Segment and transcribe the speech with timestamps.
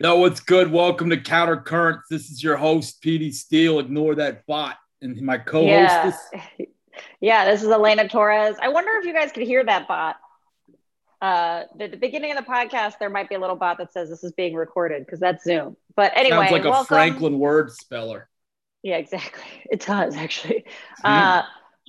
[0.00, 0.72] Yo, what's good?
[0.72, 2.06] Welcome to Counter Currents.
[2.08, 3.78] This is your host, PD Steele.
[3.78, 4.76] Ignore that bot.
[5.00, 6.66] And my co-host Yeah.
[7.20, 8.56] yeah, this is Elena Torres.
[8.60, 10.16] I wonder if you guys could hear that bot.
[11.20, 14.08] Uh, at the beginning of the podcast, there might be a little bot that says
[14.08, 15.76] this is being recorded because that's Zoom.
[15.94, 16.86] But anyway, sounds like a welcome.
[16.86, 18.28] Franklin word speller.
[18.82, 19.44] Yeah, exactly.
[19.70, 20.64] It does actually.
[21.04, 21.42] Uh,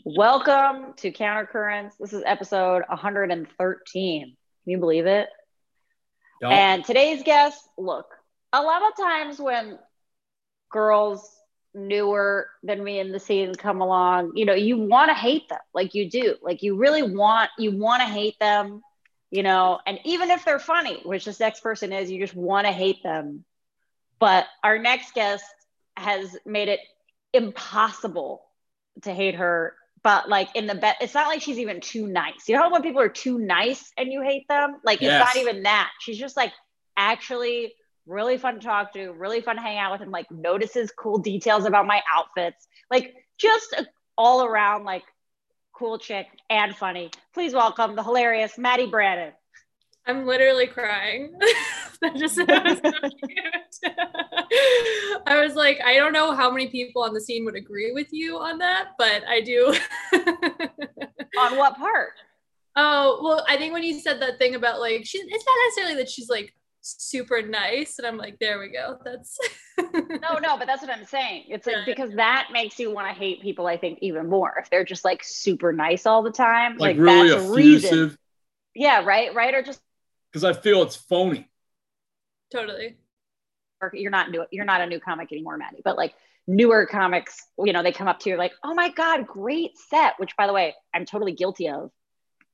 [0.06, 1.94] welcome to Countercurrents.
[2.00, 4.22] This is episode 113.
[4.22, 4.36] Can
[4.66, 5.30] you believe it?
[6.44, 6.52] Yup.
[6.52, 8.06] And today's guest, look,
[8.52, 9.80] a lot of times when
[10.70, 11.26] girls
[11.74, 15.62] newer than me in the scene come along, you know, you want to hate them,
[15.74, 18.82] like you do, like you really want, you want to hate them,
[19.32, 22.68] you know, and even if they're funny, which this next person is, you just want
[22.68, 23.46] to hate them.
[24.20, 25.46] But our next guest
[25.96, 26.82] has made it
[27.34, 28.44] impossible
[29.04, 29.76] to hate her.
[30.04, 32.48] But like in the bet, it's not like she's even too nice.
[32.48, 34.78] You know how when people are too nice and you hate them?
[34.84, 35.22] Like Yes.
[35.26, 35.90] it's not even that.
[36.02, 36.52] She's just like
[36.98, 37.74] actually
[38.06, 41.20] really fun to talk to, really fun to hang out with, and like notices cool
[41.20, 42.68] details about my outfits.
[42.92, 43.88] Like just a
[44.18, 45.04] all around like
[45.74, 47.10] cool chick and funny.
[47.34, 49.32] Please welcome the hilarious Maddie Brannon.
[50.06, 51.34] I'm literally crying.
[52.02, 52.92] that just that was so
[53.28, 53.94] cute.
[55.26, 58.12] I was like, I don't know how many people on the scene would agree with
[58.12, 59.74] you on that, but I do.
[61.40, 62.12] On what part?
[62.76, 65.96] oh, well, I think when you said that thing about like she it's not necessarily
[66.04, 68.98] that she's like super nice, and I'm like, there we go.
[69.04, 69.38] That's
[69.80, 71.46] No, no, but that's what I'm saying.
[71.48, 71.84] It's like Yeah.
[71.88, 74.54] because that makes you want to hate people, I think, even more.
[74.62, 77.88] If they're just like super nice all the time, Like, like, really that's a reason.
[77.90, 78.18] effusive.
[78.76, 79.54] Yeah, right, right.
[79.56, 79.80] Or just
[80.34, 81.48] Because I feel it's phony.
[82.52, 82.98] totally.
[83.82, 85.82] or you're not new, you're not a new comic anymore, Maddie.
[85.86, 86.16] But like
[86.48, 90.16] newer comics, you know, they come up to you like, "Oh my god, great set!"
[90.18, 91.92] Which, by the way, I'm totally guilty of.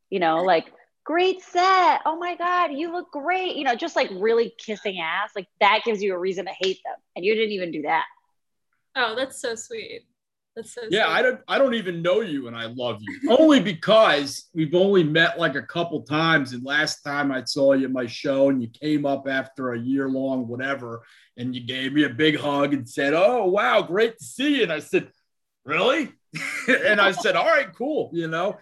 [0.09, 0.71] You know, like
[1.05, 2.01] great set.
[2.05, 3.55] Oh my god, you look great.
[3.55, 5.31] You know, just like really kissing ass.
[5.35, 8.05] Like that gives you a reason to hate them, and you didn't even do that.
[8.95, 10.03] Oh, that's so sweet.
[10.59, 11.07] That's so Yeah.
[11.07, 13.31] I don't I don't even know you and I love you.
[13.37, 16.51] only because we've only met like a couple times.
[16.53, 19.79] And last time I saw you at my show and you came up after a
[19.79, 21.03] year long, whatever,
[21.37, 24.63] and you gave me a big hug and said, Oh wow, great to see you.
[24.63, 25.09] And I said,
[25.63, 26.11] Really?
[26.67, 28.57] and I said, All right, cool, you know.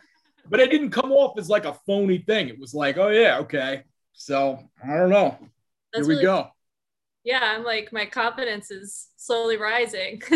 [0.50, 2.48] But it didn't come off as like a phony thing.
[2.48, 3.84] It was like, oh yeah, okay.
[4.14, 5.38] So I don't know.
[5.92, 6.48] That's Here we really- go.
[7.26, 10.22] Yeah, I'm like my confidence is slowly rising.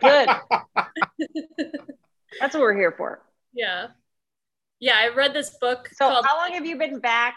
[0.00, 0.28] Good.
[2.40, 3.22] That's what we're here for.
[3.52, 3.88] yeah.
[4.78, 7.34] Yeah, I read this book So, called how long have you been back?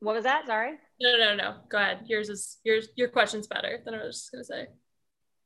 [0.00, 0.46] What was that?
[0.46, 0.72] Sorry.
[0.98, 1.56] No, no, no.
[1.68, 2.04] Go ahead.
[2.06, 2.88] Yours is yours.
[2.96, 4.66] Your question's better than I was just gonna say.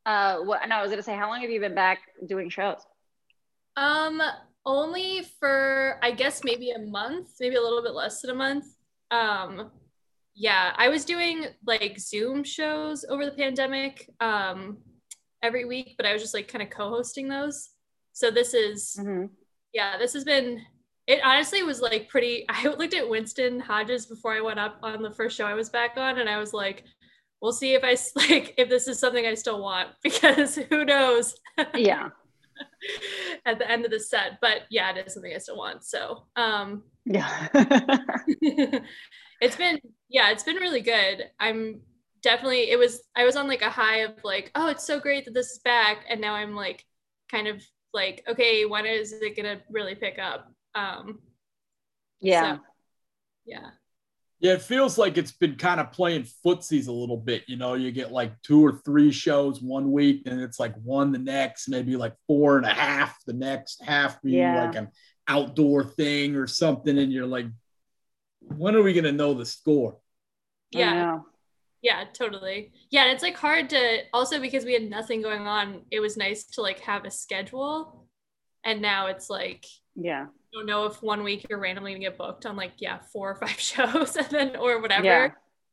[0.05, 0.61] Uh, what?
[0.69, 2.78] No, I was gonna say, how long have you been back doing shows?
[3.77, 4.23] Um,
[4.65, 8.67] only for I guess maybe a month, maybe a little bit less than a month.
[9.11, 9.73] Um,
[10.37, 14.78] yeah, I was doing like Zoom shows over the pandemic, um,
[15.46, 17.70] every week, but I was just like kind of co-hosting those.
[18.12, 19.26] So this is Mm-hmm.
[19.72, 20.60] yeah, this has been
[21.06, 25.02] it honestly was like pretty I looked at Winston Hodges before I went up on
[25.02, 26.84] the first show I was back on and I was like
[27.40, 27.96] we'll see if I
[28.28, 31.34] like if this is something I still want because who knows
[31.74, 32.08] Yeah.
[33.44, 36.24] at the end of the set but yeah it is something I still want so
[36.36, 37.48] um Yeah.
[39.40, 39.78] it's been
[40.08, 41.82] yeah it's been really good I'm
[42.22, 45.25] definitely it was I was on like a high of like oh it's so great
[45.27, 46.84] that this is back and now I'm like
[47.31, 47.62] kind of
[47.93, 51.19] like okay when is it gonna really pick up um
[52.21, 52.56] yeah.
[52.56, 52.60] So,
[53.44, 53.71] yeah.
[54.38, 57.44] Yeah, it feels like it's been kind of playing footsies a little bit.
[57.47, 61.10] You know, you get like two or three shows one week, and it's like one
[61.12, 64.66] the next, maybe like four and a half the next half being Yeah.
[64.66, 64.88] like an
[65.26, 66.99] outdoor thing or something.
[66.99, 67.47] And you're like,
[68.41, 69.99] when are we going to know the score?
[70.75, 71.19] I Yeah.
[71.82, 72.72] Yeah, totally.
[72.91, 76.44] Yeah, it's like hard to also because we had nothing going on, it was nice
[76.53, 78.06] to like have a schedule.
[78.64, 79.64] And now it's like
[79.94, 80.26] Yeah.
[80.53, 83.31] you don't know if one week you're randomly gonna get booked on like, yeah, four
[83.31, 85.05] or five shows and then or whatever.
[85.05, 85.28] Yeah.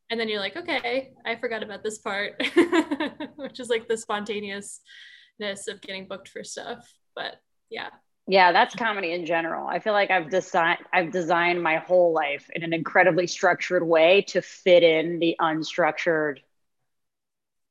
[0.09, 2.33] And then you're like, okay, I forgot about this part,
[3.35, 6.87] which is like the spontaneousness of getting booked for stuff.
[7.15, 7.35] But
[7.69, 7.89] yeah.
[8.25, 9.67] Yeah, that's comedy in general.
[9.67, 14.21] I feel like I've designed I've designed my whole life in an incredibly structured way
[14.29, 16.37] to fit in the unstructured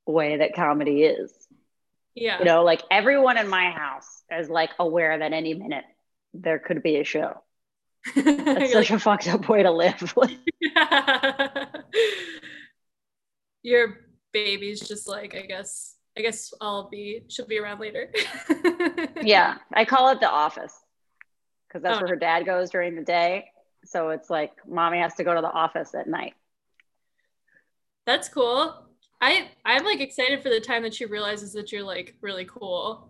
[0.07, 1.33] way that comedy is.
[2.15, 2.39] Yeah.
[2.39, 5.85] You know, like everyone in my house is like aware that any minute
[6.35, 7.43] there could be a show.
[8.15, 10.15] That's such a fucked up way to live.
[13.63, 14.01] Your
[14.33, 18.13] baby's just like, I guess, I guess I'll be, she'll be around later.
[19.23, 20.75] yeah, I call it the office
[21.69, 22.01] because that's Oh.
[22.01, 23.47] where her dad goes during the day.
[23.85, 26.35] So it's like mommy has to go to the office at night.
[28.07, 28.87] That's cool.
[29.21, 33.09] I I'm like excited for the time that she realizes that you're like really cool.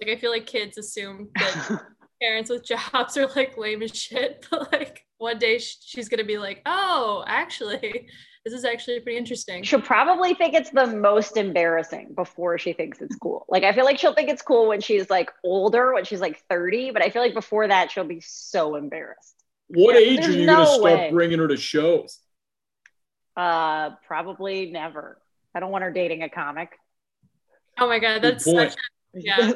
[0.00, 1.82] Like I feel like kids assume that
[2.22, 6.38] parents with jobs are like lame as shit, but like one day she's gonna be
[6.38, 8.08] like, oh, actually,
[8.48, 9.62] this is actually pretty interesting.
[9.62, 13.44] She'll probably think it's the most embarrassing before she thinks it's cool.
[13.46, 16.42] Like I feel like she'll think it's cool when she's like older, when she's like
[16.48, 19.34] 30, but I feel like before that she'll be so embarrassed.
[19.68, 21.10] What yeah, age are you no gonna start way.
[21.12, 22.20] bringing her to shows?
[23.36, 25.20] Uh, probably never.
[25.54, 26.70] I don't want her dating a comic.
[27.78, 28.74] Oh my god, that's such a,
[29.14, 29.52] yeah.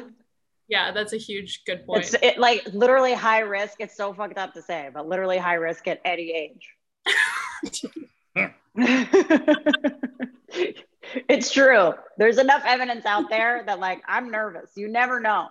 [0.67, 2.03] Yeah, that's a huge good point.
[2.03, 3.75] It's it, like literally high risk.
[3.79, 6.69] It's so fucked up to say, but literally high risk at any age.
[11.27, 11.93] it's true.
[12.17, 14.71] There's enough evidence out there that like I'm nervous.
[14.75, 15.47] You never know.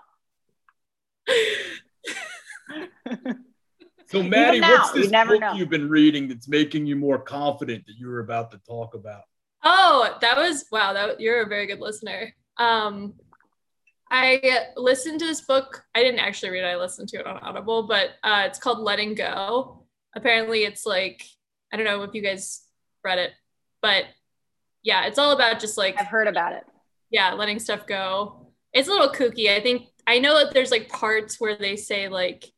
[4.07, 5.53] so Maddie, what's this book know.
[5.53, 9.23] you've been reading that's making you more confident that you're about to talk about?
[9.63, 10.93] Oh, that was wow.
[10.93, 12.35] That you're a very good listener.
[12.59, 13.15] Um,
[14.11, 15.85] I listened to this book.
[15.95, 16.67] I didn't actually read it.
[16.67, 19.87] I listened to it on Audible, but uh, it's called Letting Go.
[20.15, 21.23] Apparently, it's like
[21.73, 22.63] I don't know if you guys
[23.05, 23.33] read it,
[23.81, 24.05] but
[24.83, 26.65] yeah, it's all about just like I've heard about it.
[27.11, 28.53] Yeah, letting stuff go.
[28.73, 29.55] It's a little kooky.
[29.55, 32.51] I think I know that there's like parts where they say like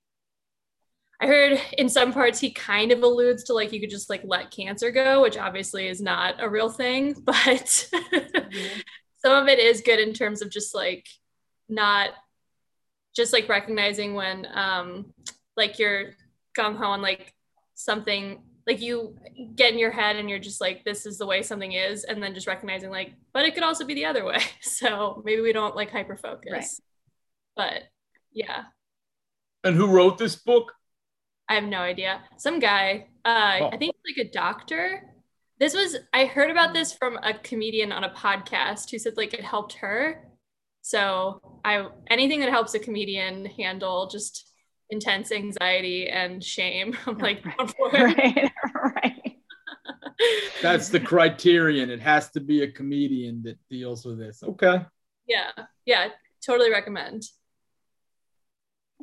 [1.20, 4.22] I heard in some parts he kind of alludes to like you could just like
[4.24, 8.80] let cancer go, which obviously is not a real thing, but mm-hmm.
[9.24, 11.06] some of it is good in terms of just like
[11.68, 12.10] not
[13.14, 15.12] just like recognizing when um
[15.56, 16.14] like you're
[16.56, 17.32] gung ho on like
[17.74, 19.16] something like you
[19.54, 22.22] get in your head and you're just like this is the way something is and
[22.22, 25.52] then just recognizing like but it could also be the other way so maybe we
[25.52, 26.64] don't like hyper focus right.
[27.56, 27.82] but
[28.32, 28.64] yeah
[29.62, 30.72] and who wrote this book
[31.48, 32.22] I have no idea.
[32.36, 33.70] Some guy, uh, oh.
[33.72, 35.02] I think like a doctor.
[35.60, 39.34] This was I heard about this from a comedian on a podcast who said like
[39.34, 40.24] it helped her.
[40.82, 44.52] So I anything that helps a comedian handle just
[44.90, 46.96] intense anxiety and shame.
[47.06, 47.44] I'm like
[47.92, 49.36] right, right.
[50.62, 51.90] That's the criterion.
[51.90, 54.42] It has to be a comedian that deals with this.
[54.42, 54.84] Okay.
[55.26, 55.50] Yeah.
[55.84, 56.08] Yeah.
[56.44, 57.24] Totally recommend.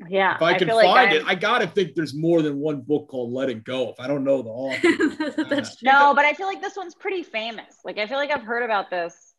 [0.09, 0.35] Yeah.
[0.35, 3.07] If I, I can find like it, I gotta think there's more than one book
[3.07, 3.89] called Let It Go.
[3.89, 5.43] If I don't know the author.
[5.49, 7.75] That's no, but I feel like this one's pretty famous.
[7.83, 9.33] Like I feel like I've heard about this.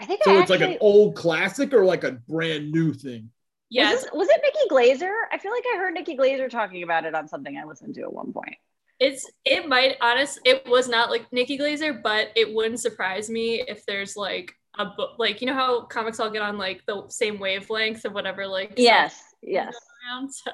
[0.00, 0.32] I think so.
[0.32, 0.66] I it's actually...
[0.66, 3.30] like an old classic or like a brand new thing.
[3.68, 4.04] Yes.
[4.04, 5.12] Was, was, it Nikki Glazer?
[5.32, 8.02] I feel like I heard Nikki Glazer talking about it on something I listened to
[8.02, 8.56] at one point.
[8.98, 10.38] It's it might honest.
[10.44, 14.84] It was not like Nikki Glazer, but it wouldn't surprise me if there's like a
[14.84, 18.46] book like you know how comics all get on like the same wavelength of whatever
[18.46, 19.74] like yes yes
[20.06, 20.50] around, so.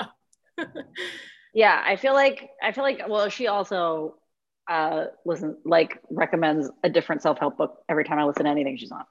[1.54, 4.16] yeah i feel like i feel like well she also
[4.70, 8.92] uh listen like recommends a different self-help book every time i listen to anything she's
[8.92, 9.04] on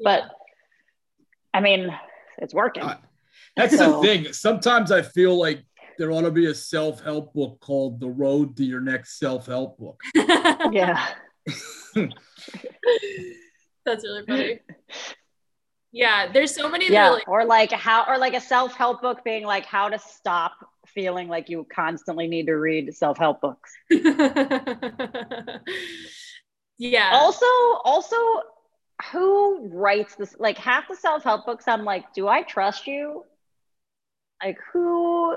[0.00, 0.28] but yeah.
[1.54, 1.96] i mean
[2.38, 2.98] it's working uh,
[3.56, 4.00] that's so.
[4.00, 5.64] the thing sometimes i feel like
[5.98, 10.00] there ought to be a self-help book called the road to your next self-help book
[10.72, 11.08] yeah
[13.84, 14.60] that's really funny
[15.90, 16.90] yeah, there's so many.
[16.90, 19.98] Yeah, like- or like how, or like a self help book being like how to
[19.98, 20.52] stop
[20.86, 23.72] feeling like you constantly need to read self help books.
[26.78, 27.10] yeah.
[27.12, 27.46] Also,
[27.84, 28.16] also,
[29.12, 30.36] who writes this?
[30.38, 33.24] Like half the self help books, I'm like, do I trust you?
[34.42, 35.36] Like who?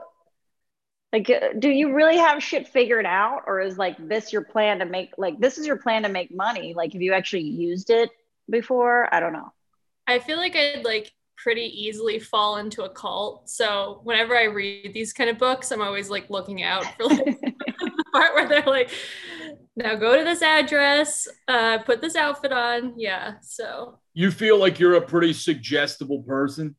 [1.13, 1.29] Like,
[1.60, 5.12] do you really have shit figured out, or is like this your plan to make?
[5.17, 6.74] Like, this is your plan to make money?
[6.74, 8.10] Like, have you actually used it
[8.50, 9.13] before?
[9.13, 9.51] I don't know.
[10.08, 13.50] I feel like I'd like pretty easily fall into a cult.
[13.50, 17.25] So whenever I read these kind of books, I'm always like looking out for like
[17.41, 18.91] the part where they're like,
[19.75, 22.93] now go to this address, uh, put this outfit on.
[22.98, 23.36] Yeah.
[23.41, 26.75] So you feel like you're a pretty suggestible person?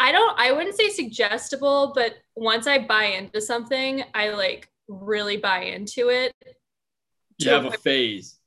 [0.00, 5.36] I don't, I wouldn't say suggestible, but once I buy into something, I like really
[5.36, 6.32] buy into it.
[7.38, 8.38] You have a phase.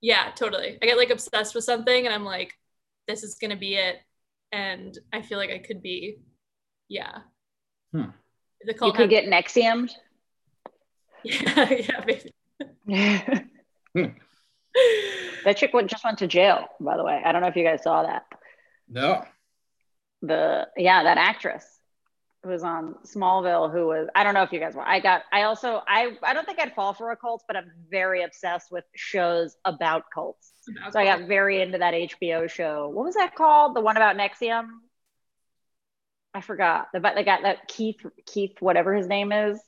[0.00, 0.78] Yeah, totally.
[0.80, 2.54] I get like obsessed with something and I'm like,
[3.06, 3.96] this is going to be it
[4.52, 6.18] and i feel like i could be
[6.88, 7.18] yeah
[7.92, 8.04] hmm.
[8.64, 9.90] the cult you could get NXIVM
[11.24, 12.32] yeah yeah maybe
[15.44, 17.64] that chick went, just went to jail by the way i don't know if you
[17.64, 18.24] guys saw that
[18.88, 19.24] no
[20.26, 21.64] the yeah that actress
[22.42, 24.86] who was on Smallville, who was I don't know if you guys were.
[24.86, 27.70] I got I also I I don't think I'd fall for a cult, but I'm
[27.90, 30.52] very obsessed with shows about cults.
[30.76, 31.00] About so.
[31.00, 32.90] I got very into that HBO show.
[32.92, 33.74] What was that called?
[33.74, 34.66] The one about NXIVM?
[36.34, 36.88] I forgot.
[36.92, 39.58] The but they got that Keith Keith whatever his name is.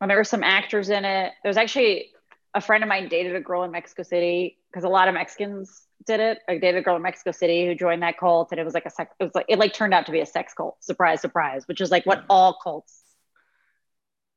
[0.00, 1.32] And there were some actors in it.
[1.42, 2.13] There was actually
[2.54, 5.82] a friend of mine dated a girl in Mexico City because a lot of Mexicans
[6.06, 6.38] did it.
[6.48, 8.86] I dated a girl in Mexico City who joined that cult, and it was like
[8.86, 9.14] a sex.
[9.18, 10.76] It was like it like turned out to be a sex cult.
[10.82, 13.00] Surprise, surprise, which is like what all cults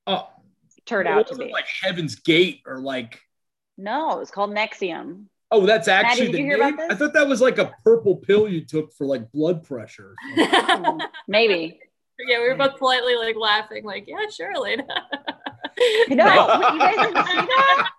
[0.08, 0.28] Oh,
[0.86, 1.52] turn it out to be.
[1.52, 3.20] like Heaven's Gate or like.
[3.78, 5.26] no, it was called NXIVM.
[5.52, 6.78] Oh, that's actually did the name.
[6.90, 10.14] I thought that was like a purple pill you took for like blood pressure.
[11.28, 11.80] Maybe.
[12.28, 14.84] yeah, we were both politely like laughing, like, yeah, sure, Elena.
[16.10, 16.26] No,
[16.74, 17.90] you guys didn't see that?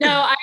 [0.00, 0.34] No, I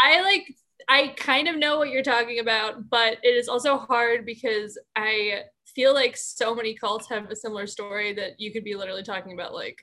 [0.00, 0.54] I like
[0.88, 5.42] I kind of know what you're talking about, but it is also hard because I
[5.74, 9.32] feel like so many cults have a similar story that you could be literally talking
[9.32, 9.78] about like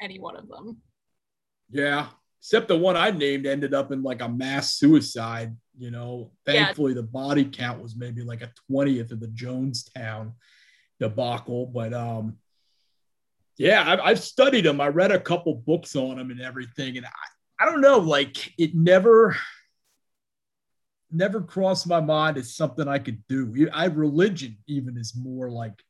[0.00, 0.78] any one of them.
[1.70, 2.08] Yeah.
[2.40, 5.56] Except the one I named ended up in like a mass suicide.
[5.76, 6.66] You know, Yeah.
[6.66, 10.34] thankfully the body count was maybe like a 20th of the Jonestown
[11.00, 11.66] debacle.
[11.66, 12.36] But um,
[13.56, 14.80] yeah, I've, I've studied them.
[14.80, 16.96] I read a couple books on them and everything.
[16.96, 17.10] And I,
[17.60, 19.36] I don't know, like it never,
[21.12, 23.68] never crossed my mind as something I could do.
[23.72, 25.82] I religion even is more like,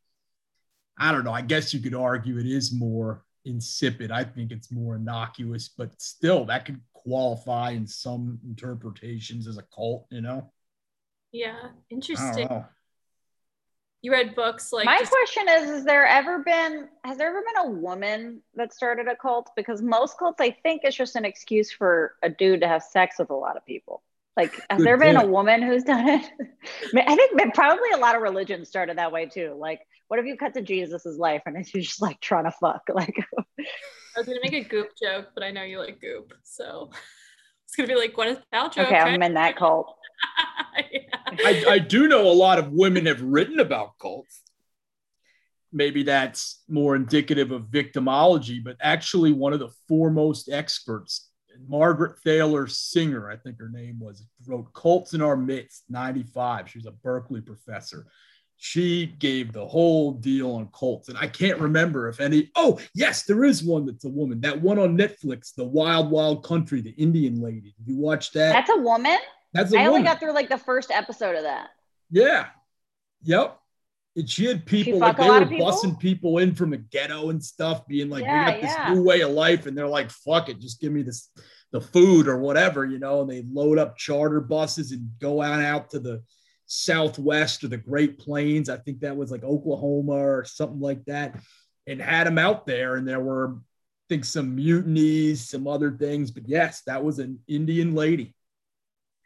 [0.99, 1.33] I don't know.
[1.33, 4.13] I guess you could argue it is more insipid.
[4.13, 9.65] I think it's more innocuous, but still, that could qualify in some interpretations as a
[9.75, 10.07] cult.
[10.11, 10.53] You know,
[11.33, 12.49] Yeah, interesting.
[14.05, 14.19] Don't know.
[14.21, 17.43] You read books like My just- question is: Has there ever been has there ever
[17.43, 19.51] been a woman that started a cult?
[19.57, 23.17] Because most cults, I think, is just an excuse for a dude to have sex
[23.19, 24.03] with a lot of people.
[24.37, 26.25] Like, has Good there been a woman who's done it?
[26.97, 29.55] I think probably a lot of religions started that way too.
[29.57, 32.83] Like, what if you cut to Jesus's life and it's just like trying to fuck?
[32.93, 33.17] Like,
[34.17, 36.91] I was gonna make a goop joke, but I know you like goop, so
[37.65, 38.87] it's gonna be like Gwyneth Paltrow.
[38.87, 39.97] okay, I'm in that cult.
[40.93, 41.01] yeah.
[41.45, 44.43] I, I do know a lot of women have written about cults.
[45.73, 51.31] Maybe that's more indicative of victimology, but actually, one of the foremost experts,
[51.67, 56.71] Margaret Thaler Singer, I think her name was, wrote Cults in Our Midst, 95.
[56.71, 58.07] She was a Berkeley professor.
[58.57, 61.09] She gave the whole deal on cults.
[61.09, 62.51] And I can't remember if any.
[62.55, 64.41] Oh, yes, there is one that's a woman.
[64.41, 67.75] That one on Netflix, The Wild Wild Country, the Indian lady.
[67.85, 68.53] You watch that?
[68.53, 69.19] That's a woman.
[69.55, 70.05] That's I only woman.
[70.05, 71.71] got through like the first episode of that.
[72.11, 72.47] Yeah.
[73.23, 73.59] Yep.
[74.17, 75.67] And she had people like they were people?
[75.67, 78.93] busting people in from the ghetto and stuff, being like, Yeah, we got this yeah.
[78.93, 79.67] new way of life.
[79.67, 81.31] And they're like, fuck it, just give me this
[81.73, 85.61] the food or whatever, you know, and they load up charter buses and go out
[85.61, 86.23] out to the
[86.67, 88.69] southwest or the Great Plains.
[88.69, 91.37] I think that was like Oklahoma or something like that,
[91.89, 92.95] and had them out there.
[92.95, 96.31] And there were, I think, some mutinies, some other things.
[96.31, 98.37] But yes, that was an Indian lady.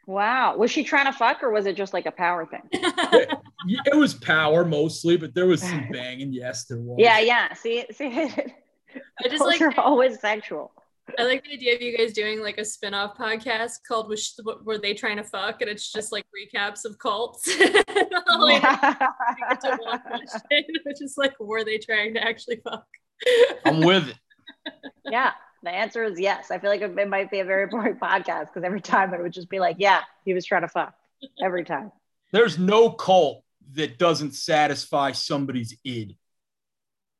[0.09, 0.57] Wow.
[0.57, 2.63] Was she trying to fuck or was it just like a power thing?
[2.73, 3.25] Yeah,
[3.85, 6.33] It was power mostly, but there was some banging.
[6.33, 6.97] Yes, there was.
[6.97, 7.53] Yeah, yeah.
[7.53, 10.71] See, see, I just cults like are always sexual.
[11.19, 14.79] I like the idea of you guys doing like a spin-off podcast called "Was Were
[14.79, 17.47] They Trying to Fuck?" and it's just like recaps of cults.
[17.47, 17.85] Like,
[19.51, 22.85] it's a one question, which is like, were they trying to actually fuck?
[23.63, 24.17] I'm with it.
[25.05, 26.51] yeah, the answer is yes.
[26.51, 29.21] I feel like it, it might be a very boring podcast because every time it
[29.21, 30.93] would just be like, yeah, he was trying to fuck
[31.43, 31.91] every time.
[32.31, 36.15] There's no cult that doesn't satisfy somebody's id.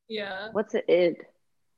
[0.08, 0.48] yeah.
[0.52, 0.84] What's it?
[0.88, 1.16] Id?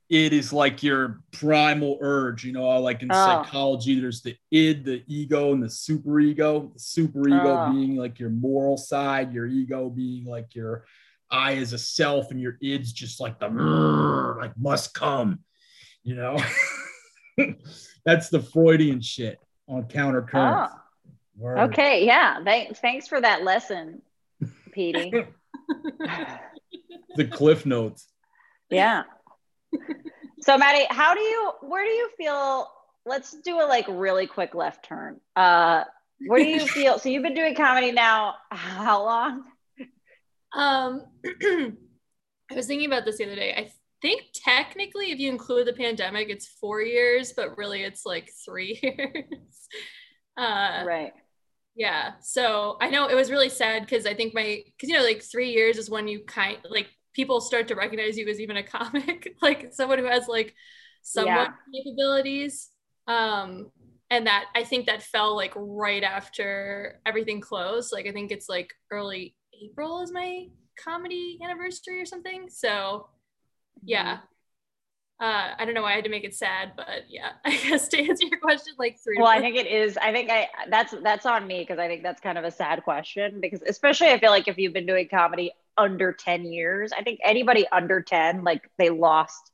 [0.09, 2.43] Id is like your primal urge.
[2.43, 3.13] You know, like in Oh.
[3.15, 6.71] psychology, there's the id, the ego, and the superego.
[6.73, 7.73] The superego Oh.
[7.73, 10.85] being like your moral side, your ego being like your
[11.31, 15.39] I as a self, and your id's just like the like must come.
[16.03, 16.37] You know,
[18.05, 20.69] that's the Freudian shit on countercurrent.
[21.41, 22.05] Oh, okay.
[22.05, 22.43] Yeah.
[22.43, 22.79] Thanks.
[22.79, 24.01] Thanks for that lesson,
[24.71, 25.11] Petey.
[27.15, 28.07] The cliff notes.
[28.71, 29.03] yeah.
[30.41, 31.51] So, Maddie, how do you?
[31.61, 32.67] Where do you feel?
[33.05, 35.19] Let's do a like really quick left turn.
[35.35, 35.83] Uh,
[36.25, 36.97] where do you feel?
[36.99, 39.43] So you've been doing comedy now how long?
[40.53, 41.03] Um,
[41.43, 43.53] I was thinking about this the other day.
[43.55, 43.71] I
[44.03, 48.79] think technically, if you include the pandemic, it's four years, but really it's like three
[48.83, 49.67] years.
[50.37, 51.13] Uh, Right.
[51.75, 52.13] yeah.
[52.21, 55.23] So I know it was really sad because I think my, because you know, like
[55.23, 58.63] three years is when you kind like people start to recognize you as even a
[58.63, 60.53] comic, like someone who has like
[61.01, 62.69] somewhat capabilities.
[63.07, 63.71] Um,
[64.11, 67.91] and that I think that fell like right after everything closed.
[67.91, 70.47] Like I think it's like early April is my
[70.83, 72.47] comedy anniversary or something.
[72.49, 73.07] So
[73.81, 74.19] yeah.
[75.19, 77.87] Uh, I don't know why I had to make it sad, but yeah, I guess
[77.89, 79.15] to answer your question, like three.
[79.17, 79.97] Well, I think it is.
[79.97, 82.83] I think I that's that's on me because I think that's kind of a sad
[82.83, 86.91] question because especially I feel like if you've been doing comedy under 10 years.
[86.97, 89.51] I think anybody under 10, like they lost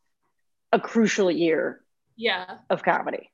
[0.71, 1.81] a crucial year
[2.15, 2.57] Yeah.
[2.69, 3.31] of comedy.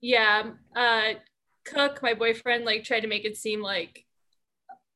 [0.00, 0.50] Yeah.
[0.74, 1.14] Uh
[1.64, 4.06] Cook, my boyfriend, like tried to make it seem like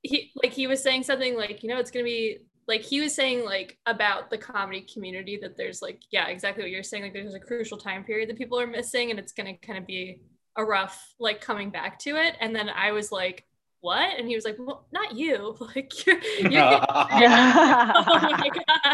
[0.03, 3.15] he like he was saying something like, you know, it's gonna be like he was
[3.15, 7.03] saying like about the comedy community that there's like, yeah, exactly what you're saying.
[7.03, 9.87] Like there's a crucial time period that people are missing and it's gonna kind of
[9.87, 10.21] be
[10.57, 12.37] a rough like coming back to it.
[12.41, 13.45] And then I was like,
[13.81, 14.19] what?
[14.19, 15.57] And he was like, well, not you.
[15.77, 18.51] Like you're, you're getting oh my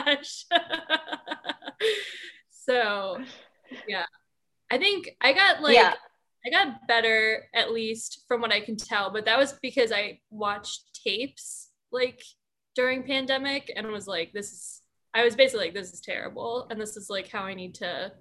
[0.06, 0.44] gosh.
[2.50, 3.18] so
[3.86, 4.06] yeah.
[4.70, 5.94] I think I got like yeah.
[6.44, 10.20] I got better at least from what I can tell, but that was because I
[10.30, 12.22] watched tapes like
[12.74, 16.68] during pandemic and was like, this is I was basically like, this is terrible.
[16.70, 18.12] And this is like how I need to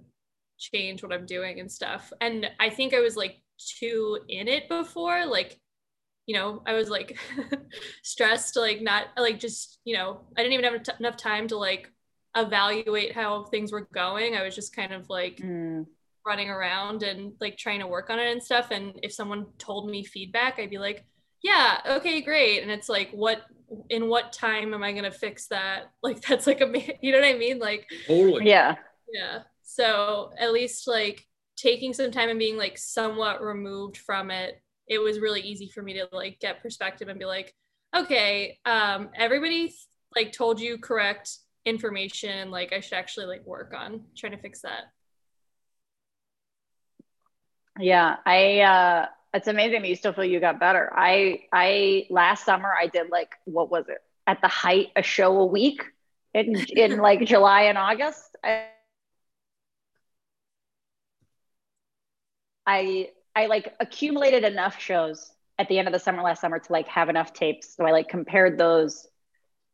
[0.58, 2.12] change what I'm doing and stuff.
[2.20, 3.36] And I think I was like
[3.78, 5.24] too in it before.
[5.26, 5.60] Like,
[6.26, 7.16] you know, I was like
[8.02, 11.56] stressed, like not like just, you know, I didn't even have t- enough time to
[11.56, 11.90] like
[12.36, 14.34] evaluate how things were going.
[14.34, 15.86] I was just kind of like Mm.
[16.26, 18.70] running around and like trying to work on it and stuff.
[18.70, 21.04] And if someone told me feedback, I'd be like,
[21.42, 22.62] yeah, okay, great.
[22.62, 23.42] And it's like, what,
[23.88, 25.90] in what time am I going to fix that?
[26.02, 27.58] Like, that's like a, you know what I mean?
[27.58, 28.48] Like, Totally.
[28.48, 28.76] Yeah.
[29.12, 29.40] yeah.
[29.62, 34.98] So at least like taking some time and being like somewhat removed from it, it
[34.98, 37.54] was really easy for me to like get perspective and be like,
[37.94, 39.72] okay, um, everybody
[40.16, 44.62] like told you correct information like I should actually like work on trying to fix
[44.62, 44.84] that.
[47.78, 48.16] Yeah.
[48.26, 50.90] I, uh, it's amazing that you still feel you got better.
[50.94, 53.98] I, I, last summer I did like, what was it?
[54.26, 55.82] At the height, a show a week
[56.34, 58.36] in, in like July and August.
[58.42, 58.66] I,
[62.66, 66.72] I, I like accumulated enough shows at the end of the summer last summer to
[66.72, 67.76] like have enough tapes.
[67.76, 69.06] So I like compared those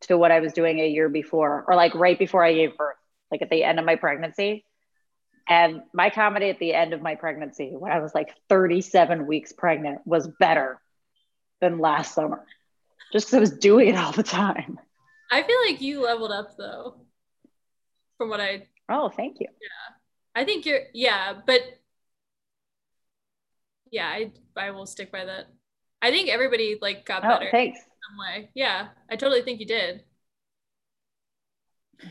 [0.03, 2.97] to what I was doing a year before, or like right before I gave birth,
[3.31, 4.66] like at the end of my pregnancy.
[5.49, 9.53] And my comedy at the end of my pregnancy, when I was like 37 weeks
[9.53, 10.81] pregnant, was better
[11.61, 12.45] than last summer,
[13.13, 14.79] just because I was doing it all the time.
[15.31, 16.97] I feel like you leveled up though,
[18.19, 19.47] from what I Oh, thank you.
[19.51, 19.95] Yeah,
[20.35, 21.61] I think you're yeah, but
[23.91, 25.47] yeah, I I will stick by that.
[26.03, 27.79] I think everybody like got Oh, better in thanks.
[27.81, 28.51] some way.
[28.55, 30.03] Yeah, I totally think you did.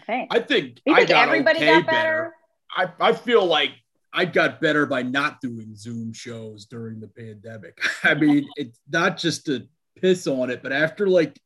[0.07, 0.35] Thanks.
[0.35, 1.93] I think You I think got everybody okay got better.
[1.93, 2.33] better?
[2.75, 3.71] I, I feel like
[4.11, 7.79] I got better by not doing Zoom shows during the pandemic.
[8.03, 9.67] I mean, it's not just to
[10.01, 11.39] piss on it, but after like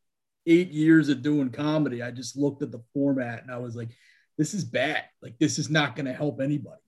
[0.46, 3.90] eight years of doing comedy, I just looked at the format and I was like,
[4.38, 5.04] this is bad.
[5.22, 6.82] Like, this is not going to help anybody.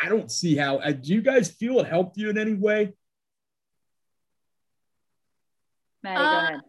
[0.00, 0.76] I don't see how.
[0.78, 2.94] uh, Do you guys feel it helped you in any way?
[6.02, 6.60] Maddie, go Uh, ahead.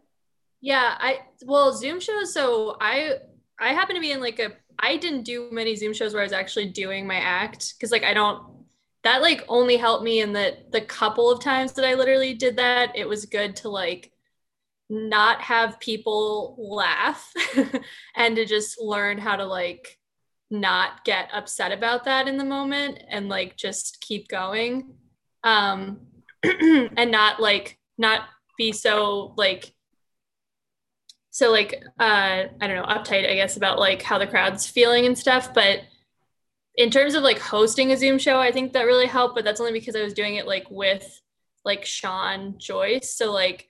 [0.62, 2.34] Yeah, I well Zoom shows.
[2.34, 3.18] So I
[3.64, 6.26] I happen to be in like a I didn't do many Zoom shows where I
[6.26, 8.44] was actually doing my act because like I don't
[9.04, 12.58] that like only helped me in that the couple of times that I literally did
[12.58, 14.12] that it was good to like
[14.90, 17.34] not have people laugh
[18.16, 19.98] and to just learn how to like
[20.50, 24.94] not get upset about that in the moment and like just keep going
[25.44, 26.00] um
[26.44, 29.74] and not like not be so like
[31.34, 35.06] so like uh i don't know uptight i guess about like how the crowd's feeling
[35.06, 35.82] and stuff but
[36.76, 39.60] in terms of like hosting a zoom show i think that really helped but that's
[39.60, 41.22] only because i was doing it like with
[41.66, 43.16] like sean joyce.
[43.16, 43.70] So like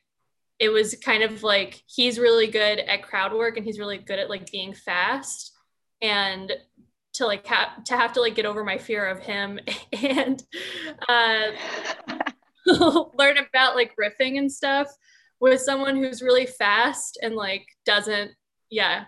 [0.60, 4.20] it was kind of like he's really good at crowd work and he's really good
[4.20, 5.52] at like being fast.
[6.02, 6.52] And
[7.14, 9.60] to like have to have to like get over my fear of him
[9.94, 10.44] and
[11.08, 11.52] uh
[12.66, 14.88] learn about like riffing and stuff
[15.44, 18.32] with someone who's really fast and like doesn't
[18.70, 19.04] yeah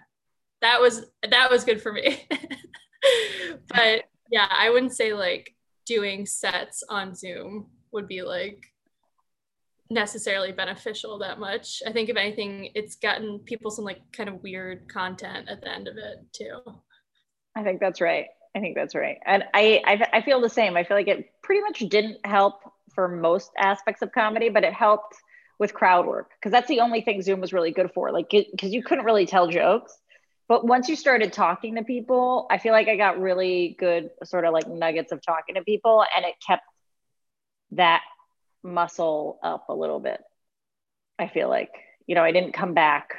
[0.62, 2.28] that was that was good for me
[3.70, 8.62] but yeah i wouldn't say like doing sets on zoom would be like
[9.90, 14.44] necessarily beneficial that much i think if anything it's gotten people some like kind of
[14.44, 16.60] weird content at the end of it too
[17.56, 18.28] I think that's right.
[18.56, 19.18] I think that's right.
[19.26, 20.78] And I, I, I feel the same.
[20.78, 22.60] I feel like it pretty much didn't help
[22.94, 25.16] for most aspects of comedy, but it helped
[25.60, 28.12] with crowd work because that's the only thing Zoom was really good for.
[28.12, 29.98] Like, because you couldn't really tell jokes.
[30.48, 34.46] But once you started talking to people, I feel like I got really good sort
[34.46, 36.64] of like nuggets of talking to people, and it kept
[37.72, 38.04] that
[38.62, 40.22] muscle up a little bit.
[41.18, 41.72] I feel like,
[42.06, 43.16] you know, I didn't come back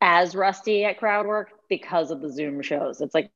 [0.00, 3.00] as rusty at crowd work because of the Zoom shows.
[3.00, 3.30] It's like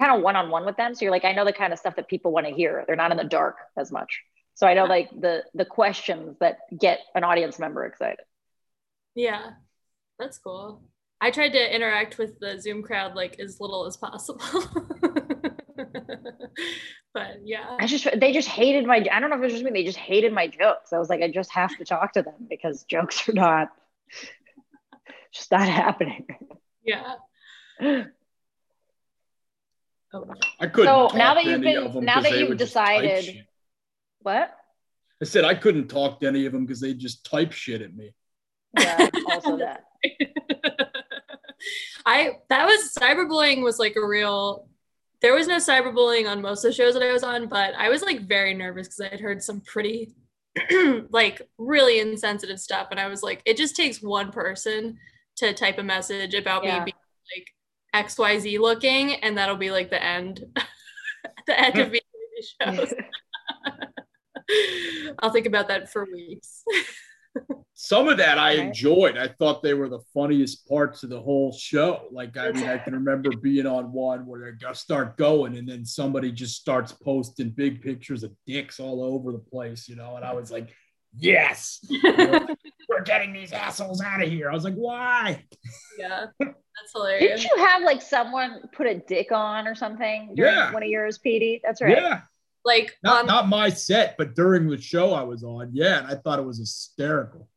[0.00, 0.94] kind of one on one with them.
[0.94, 2.84] So you're like, I know the kind of stuff that people want to hear.
[2.86, 4.22] They're not in the dark as much.
[4.54, 8.24] So I know like the the questions that get an audience member excited.
[9.14, 9.50] Yeah,
[10.18, 10.82] that's cool.
[11.20, 14.40] I tried to interact with the Zoom crowd like as little as possible.
[17.14, 17.76] but yeah.
[17.78, 19.84] I just they just hated my I don't know if it was just me, they
[19.84, 20.92] just hated my jokes.
[20.92, 23.68] I was like, I just have to talk to them because jokes are not
[25.32, 26.26] just not happening.
[26.82, 27.14] Yeah.
[30.12, 30.24] Oh.
[30.60, 31.10] I couldn't.
[31.10, 33.44] So now that you've been now that you've decided
[34.20, 34.54] what?
[35.20, 37.94] I said I couldn't talk to any of them because they just type shit at
[37.94, 38.12] me.
[38.78, 39.84] Yeah, also that.
[42.06, 44.68] I that was cyberbullying was like a real
[45.22, 47.88] there was no cyberbullying on most of the shows that I was on, but I
[47.88, 50.14] was like very nervous because I had heard some pretty
[51.10, 52.88] like really insensitive stuff.
[52.90, 54.98] And I was like, it just takes one person
[55.36, 56.78] to type a message about yeah.
[56.78, 56.94] me being
[57.36, 57.48] like
[58.04, 60.44] XYZ looking, and that'll be like the end
[61.46, 61.92] the end of
[62.36, 62.92] these shows.
[65.18, 66.62] I'll think about that for weeks.
[67.74, 69.18] Some of that I enjoyed.
[69.18, 72.06] I thought they were the funniest parts of the whole show.
[72.10, 75.84] Like, I mean, I can remember being on one where they start going and then
[75.84, 80.24] somebody just starts posting big pictures of dicks all over the place, you know, and
[80.24, 80.74] I was like,
[81.18, 81.84] yes,
[82.88, 84.50] we're getting these assholes out of here.
[84.50, 85.44] I was like, why?
[85.98, 87.42] Yeah, that's hilarious.
[87.42, 90.72] Didn't you have like someone put a dick on or something during yeah.
[90.72, 91.60] one of yours, Petey?
[91.62, 91.96] That's right.
[91.96, 92.20] Yeah
[92.66, 95.70] like not, um, not my set, but during the show I was on.
[95.72, 97.48] Yeah, and I thought it was hysterical.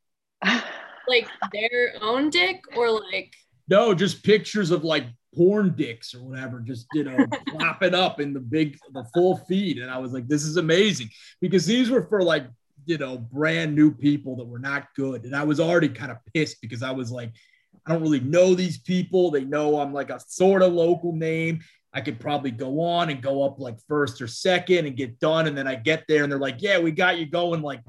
[1.07, 3.33] like their own dick or like
[3.67, 7.17] no, just pictures of like porn dicks or whatever, just you know,
[7.57, 9.79] popping up in the big the full feed.
[9.79, 11.09] And I was like, this is amazing
[11.41, 12.45] because these were for like
[12.89, 15.23] you know brand new people that were not good.
[15.23, 17.32] And I was already kind of pissed because I was like,
[17.86, 19.30] I don't really know these people.
[19.30, 21.60] They know I'm like a sort of local name.
[21.93, 25.45] I could probably go on and go up like first or second and get done.
[25.45, 27.82] And then I get there and they're like, yeah, we got you going like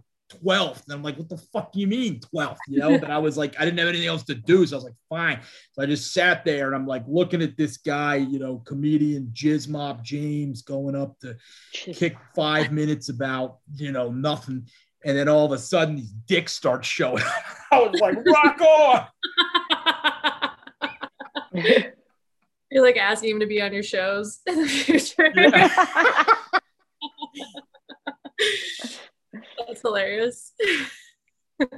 [0.44, 0.84] 12th.
[0.84, 2.58] And I'm like, what the fuck do you mean 12th?
[2.68, 4.66] You know, but I was like, I didn't have anything else to do.
[4.66, 5.40] So I was like, fine.
[5.72, 9.30] So I just sat there and I'm like looking at this guy, you know, comedian
[9.32, 11.36] Jizmop James going up to
[11.72, 14.66] kick five minutes about, you know, nothing.
[15.04, 17.32] And then all of a sudden these dicks start showing up.
[17.72, 19.06] I was like, rock on.
[22.70, 25.32] You're like asking him to be on your shows in the future.
[25.34, 25.68] Yeah.
[29.66, 30.52] That's hilarious.
[31.58, 31.68] well,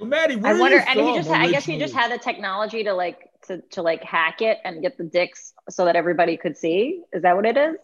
[0.00, 3.30] Maddie, I wonder, and he just, I guess he just had the technology to like
[3.46, 7.02] to to like hack it and get the dicks so that everybody could see.
[7.12, 7.76] Is that what it is?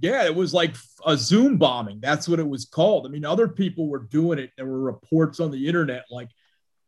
[0.00, 0.74] Yeah, it was like
[1.06, 2.00] a Zoom bombing.
[2.00, 3.06] That's what it was called.
[3.06, 4.50] I mean, other people were doing it.
[4.56, 6.30] There were reports on the internet like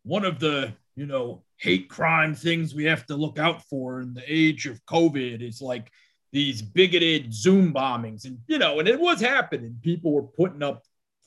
[0.03, 4.14] one of the you know hate crime things we have to look out for in
[4.14, 5.90] the age of COVID is like
[6.33, 8.27] these bigoted Zoom bombings.
[8.27, 9.79] And, you know, and it was happening.
[9.83, 10.83] People were putting up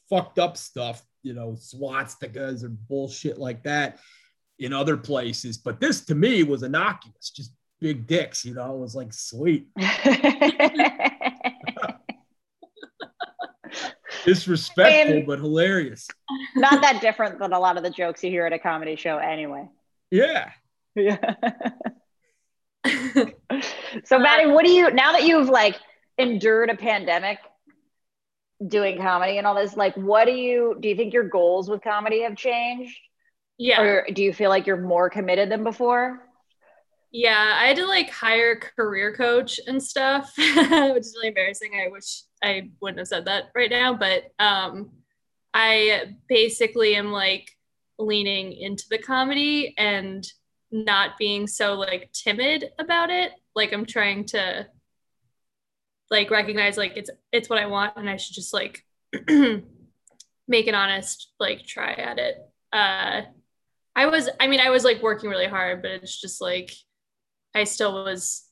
[0.09, 3.99] fucked up stuff, you know, swastikas and bullshit like that
[4.59, 5.57] in other places.
[5.57, 9.67] But this to me was innocuous, just big dicks, you know, it was like sweet.
[14.25, 16.07] Disrespectful, and but hilarious.
[16.55, 19.17] Not that different than a lot of the jokes you hear at a comedy show,
[19.17, 19.67] anyway.
[20.11, 20.51] Yeah.
[20.95, 21.35] Yeah.
[24.03, 25.75] so, Maddie, what do you now that you've like
[26.17, 27.39] endured a pandemic,
[28.65, 29.77] doing comedy and all this?
[29.77, 30.89] Like, what do you do?
[30.89, 32.97] You think your goals with comedy have changed?
[33.57, 33.81] Yeah.
[33.81, 36.21] Or do you feel like you're more committed than before?
[37.11, 41.71] Yeah, I had to like hire a career coach and stuff, which is really embarrassing.
[41.75, 44.91] I wish I wouldn't have said that right now, but um,
[45.53, 47.51] I basically am like
[47.97, 50.25] leaning into the comedy and
[50.71, 53.31] not being so like timid about it.
[53.55, 54.67] Like I'm trying to
[56.11, 58.83] like recognize like it's it's what I want and I should just like
[59.27, 62.37] make an honest like try at it.
[62.71, 63.21] Uh
[63.95, 66.71] I was I mean I was like working really hard, but it's just like
[67.53, 68.48] I still was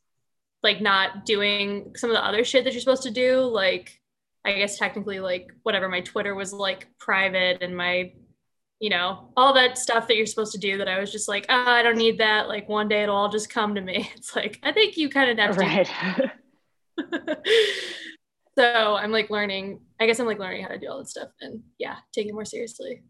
[0.64, 3.42] like not doing some of the other shit that you're supposed to do.
[3.42, 4.00] Like
[4.46, 8.14] I guess technically like whatever my Twitter was like private and my
[8.80, 11.46] you know, all that stuff that you're supposed to do that I was just like,
[11.50, 12.48] oh, I don't need that.
[12.48, 14.10] Like one day it'll all just come to me.
[14.16, 15.62] It's like, I think you kind of have to.
[15.62, 15.90] Right.
[18.58, 21.30] so I'm like learning, I guess I'm like learning how to do all that stuff
[21.42, 23.04] and yeah, taking it more seriously.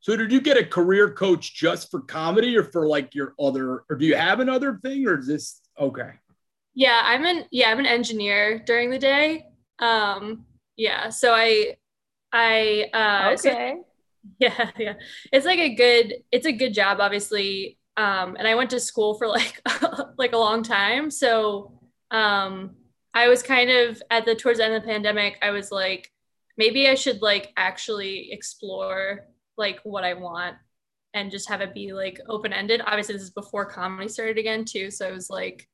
[0.00, 3.84] So did you get a career coach just for comedy or for like your other,
[3.88, 6.10] or do you have another thing or is this okay?
[6.74, 9.46] Yeah, I'm an, yeah, I'm an engineer during the day.
[9.78, 11.10] Um, yeah.
[11.10, 11.76] So I,
[12.32, 13.76] I, uh, okay.
[13.76, 13.86] So,
[14.38, 14.92] yeah yeah
[15.32, 19.14] it's like a good it's a good job obviously um and i went to school
[19.14, 19.60] for like
[20.16, 21.80] like a long time so
[22.12, 22.76] um
[23.14, 26.12] i was kind of at the towards the end of the pandemic i was like
[26.56, 30.56] maybe I should like actually explore like what I want
[31.14, 32.82] and just have it be like open ended.
[32.84, 35.68] Obviously, this is before comedy started again too, so it was like,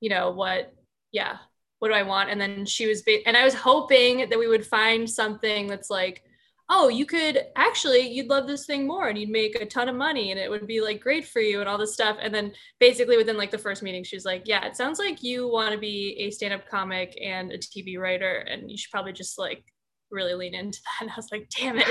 [0.00, 0.72] you know, what?
[1.12, 1.36] Yeah,
[1.78, 2.30] what do I want?
[2.30, 5.90] And then she was, ba- and I was hoping that we would find something that's
[5.90, 6.22] like,
[6.68, 9.94] oh, you could actually, you'd love this thing more and you'd make a ton of
[9.94, 12.16] money and it would be like great for you and all this stuff.
[12.20, 15.22] And then basically within like the first meeting, she was like, yeah, it sounds like
[15.22, 18.90] you want to be a stand up comic and a TV writer and you should
[18.90, 19.64] probably just like
[20.10, 21.02] really lean into that.
[21.02, 21.86] And I was like, damn it.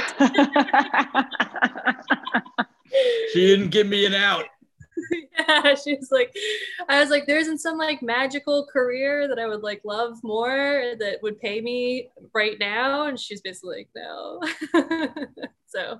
[3.33, 4.45] she didn't give me an out.
[5.39, 6.35] yeah, she was like,
[6.89, 10.93] I was like, there isn't some like magical career that I would like love more
[10.99, 13.07] that would pay me right now.
[13.07, 14.41] And she's basically like, no.
[15.67, 15.99] so,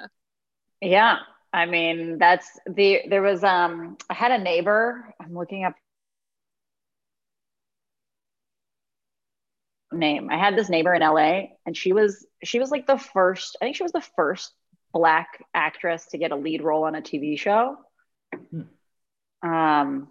[0.00, 0.06] yeah.
[0.80, 1.16] yeah.
[1.54, 5.74] I mean, that's the, there was, um, I had a neighbor, I'm looking up
[9.92, 10.30] name.
[10.30, 13.66] I had this neighbor in LA and she was, she was like the first, I
[13.66, 14.52] think she was the first
[14.92, 17.76] black actress to get a lead role on a TV show.
[19.42, 20.08] Um,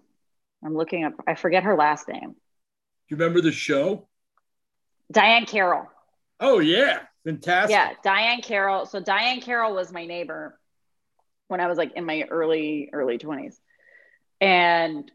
[0.64, 1.14] I'm looking up.
[1.26, 2.30] I forget her last name.
[2.30, 2.36] Do
[3.08, 4.08] you remember the show?
[5.12, 5.88] Diahann Carroll.
[6.40, 7.70] Oh yeah, fantastic.
[7.70, 8.86] Yeah, Diahann Carroll.
[8.86, 10.58] So Diahann Carroll was my neighbor
[11.48, 13.56] when I was like in my early early 20s,
[14.40, 15.10] and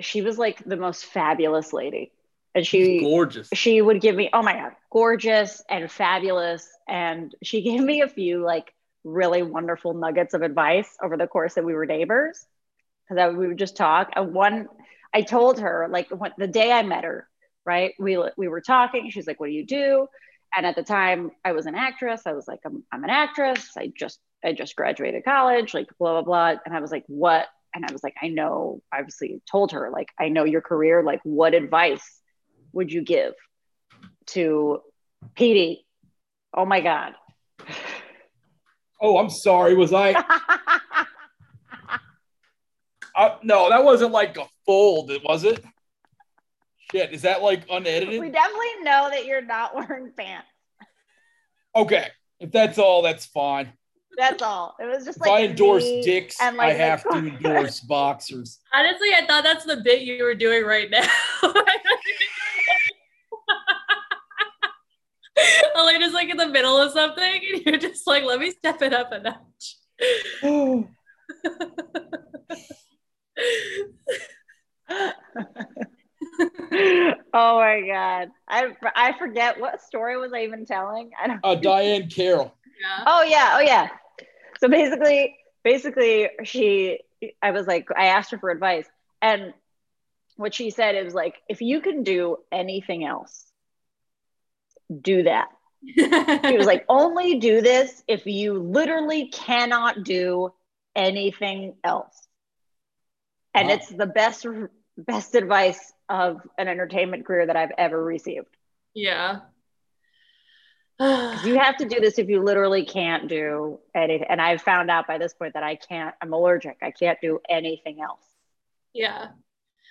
[0.00, 2.12] she was like the most fabulous lady.
[2.54, 3.48] And she gorgeous.
[3.52, 6.68] She would give me, oh my god, gorgeous and fabulous.
[6.88, 8.72] And she gave me a few like
[9.08, 12.44] really wonderful nuggets of advice over the course that we were neighbors
[13.08, 14.10] because we would just talk.
[14.14, 14.68] And one,
[15.14, 17.28] I told her like when, the day I met her,
[17.64, 17.94] right?
[17.98, 19.10] We we were talking.
[19.10, 20.06] She's like, "What do you do?"
[20.56, 22.22] And at the time, I was an actress.
[22.26, 23.72] I was like, "I'm I'm an actress.
[23.76, 25.74] I just I just graduated college.
[25.74, 28.82] Like blah blah blah." And I was like, "What?" And I was like, "I know."
[28.92, 31.02] Obviously, told her like, "I know your career.
[31.02, 32.20] Like, what advice
[32.72, 33.34] would you give
[34.26, 34.80] to
[35.34, 35.86] Petey?"
[36.54, 37.14] Oh my god.
[39.00, 39.74] Oh, I'm sorry.
[39.74, 40.12] Was I?
[43.16, 45.64] uh, no, that wasn't like a fold, was it?
[46.90, 48.20] Shit, is that like unedited?
[48.20, 50.46] We definitely know that you're not wearing pants.
[51.76, 52.08] Okay,
[52.40, 53.72] if that's all, that's fine.
[54.16, 54.74] That's all.
[54.80, 58.58] It was just if like I endorse dicks, and like I have to endorse boxers.
[58.74, 61.06] Honestly, I thought that's the bit you were doing right now.
[61.42, 61.77] Elena's
[66.18, 69.12] like in the middle of something, and you're just like, let me step it up
[69.12, 69.76] a notch.
[77.32, 81.10] oh my god, I I forget what story was I even telling.
[81.20, 81.40] I don't.
[81.44, 82.54] Uh, Diahann Carroll.
[82.80, 83.04] Yeah.
[83.06, 83.88] Oh yeah, oh yeah.
[84.60, 86.98] So basically, basically, she,
[87.40, 88.86] I was like, I asked her for advice,
[89.22, 89.54] and
[90.36, 93.44] what she said is like, if you can do anything else,
[95.00, 95.48] do that.
[95.82, 100.52] He was like, only do this if you literally cannot do
[100.94, 102.14] anything else.
[103.54, 103.74] And wow.
[103.74, 104.46] it's the best
[104.96, 108.48] best advice of an entertainment career that I've ever received.
[108.94, 109.40] Yeah.
[111.00, 114.26] you have to do this if you literally can't do anything.
[114.28, 116.78] And I've found out by this point that I can't, I'm allergic.
[116.82, 118.24] I can't do anything else.
[118.92, 119.28] Yeah.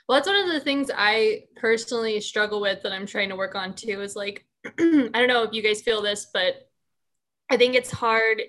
[0.08, 3.56] Well, that's one of the things I personally struggle with that I'm trying to work
[3.56, 6.70] on too is like I don't know if you guys feel this, but
[7.50, 8.41] I think it's hard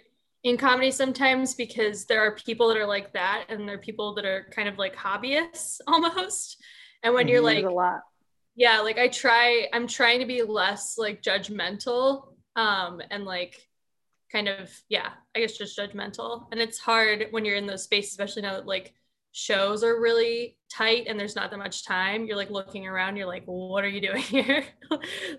[0.45, 4.15] in comedy sometimes because there are people that are like that and there are people
[4.15, 6.63] that are kind of like hobbyists almost.
[7.03, 8.01] And when you're like a lot.
[8.57, 13.55] Yeah, like I try I'm trying to be less like judgmental um and like
[14.33, 16.47] kind of yeah, I guess just judgmental.
[16.51, 18.95] And it's hard when you're in those spaces especially now that like
[19.33, 23.27] shows are really tight and there's not that much time, you're like looking around, you're
[23.27, 24.65] like, what are you doing here?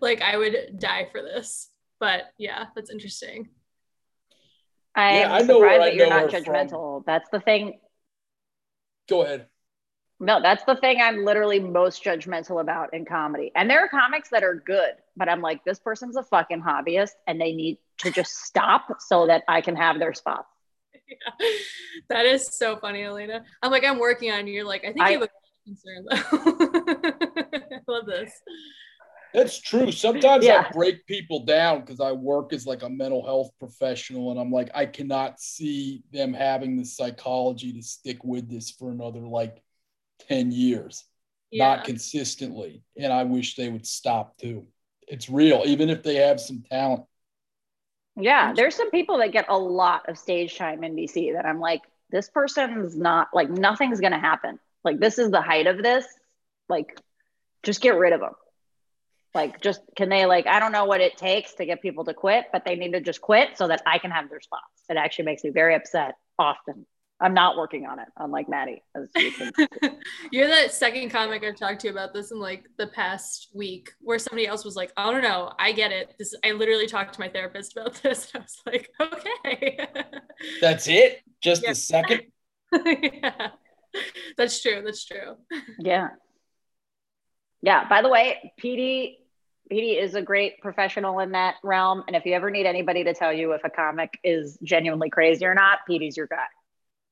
[0.01, 1.69] like, I would die for this.
[1.99, 3.49] But yeah, that's interesting.
[4.95, 6.97] I am yeah, surprised that you're not judgmental.
[6.97, 7.03] From.
[7.05, 7.79] That's the thing.
[9.09, 9.47] Go ahead.
[10.21, 13.51] No, that's the thing I'm literally most judgmental about in comedy.
[13.55, 17.11] And there are comics that are good, but I'm like, this person's a fucking hobbyist
[17.25, 20.45] and they need to just stop so that I can have their spot.
[21.09, 21.47] Yeah.
[22.09, 23.43] That is so funny, Elena.
[23.61, 24.53] I'm like, I'm working on you.
[24.53, 27.47] You're like, I think I, you have a concern though.
[27.75, 28.31] I love this.
[29.33, 29.91] That's true.
[29.91, 30.65] Sometimes yeah.
[30.67, 34.51] I break people down because I work as like a mental health professional, and I'm
[34.51, 39.61] like, I cannot see them having the psychology to stick with this for another like
[40.27, 41.05] 10 years,
[41.51, 41.67] yeah.
[41.75, 42.81] not consistently.
[42.97, 44.65] And I wish they would stop too.
[45.07, 47.03] It's real, even if they have some talent.
[48.19, 51.59] Yeah, there's some people that get a lot of stage time in DC that I'm
[51.59, 54.59] like, this person's not like nothing's gonna happen.
[54.83, 56.05] Like this is the height of this.
[56.67, 56.99] Like,
[57.63, 58.33] just get rid of them.
[59.33, 60.47] Like, just can they like?
[60.47, 63.01] I don't know what it takes to get people to quit, but they need to
[63.01, 64.63] just quit so that I can have their spots.
[64.89, 66.85] It actually makes me very upset often.
[67.21, 68.81] I'm not working on it, unlike Maddie.
[68.95, 69.51] As you can
[70.31, 74.17] You're the second comic I've talked to about this in like the past week, where
[74.19, 76.13] somebody else was like, "Oh no, no, I get it.
[76.17, 79.79] This I literally talked to my therapist about this." And I was like, "Okay."
[80.61, 81.21] That's it.
[81.41, 81.71] Just Yeah.
[81.71, 82.21] a second.
[82.85, 83.47] yeah,
[84.37, 84.81] that's true.
[84.85, 85.35] That's true.
[85.79, 86.09] yeah.
[87.61, 87.87] Yeah.
[87.89, 89.15] By the way, PD
[89.71, 92.03] PD is a great professional in that realm.
[92.07, 95.45] And if you ever need anybody to tell you if a comic is genuinely crazy
[95.45, 96.45] or not, PD's your guy.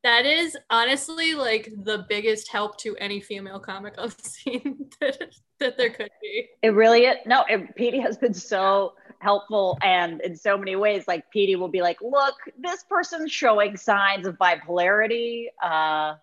[0.04, 5.78] That is honestly like the biggest help to any female comic the scene that, that
[5.78, 6.48] there could be.
[6.62, 7.18] It really is.
[7.26, 11.06] No, it, PD has been so helpful and in so many ways.
[11.08, 15.48] Like PD will be like, look, this person's showing signs of bipolarity.
[15.62, 16.16] Uh,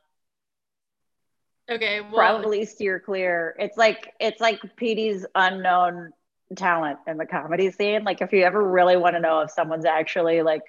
[1.70, 3.56] Okay, well, probably steer clear.
[3.58, 6.12] It's like it's like PD's unknown
[6.56, 8.04] talent in the comedy scene.
[8.04, 10.62] Like if you ever really want to know if someone's actually like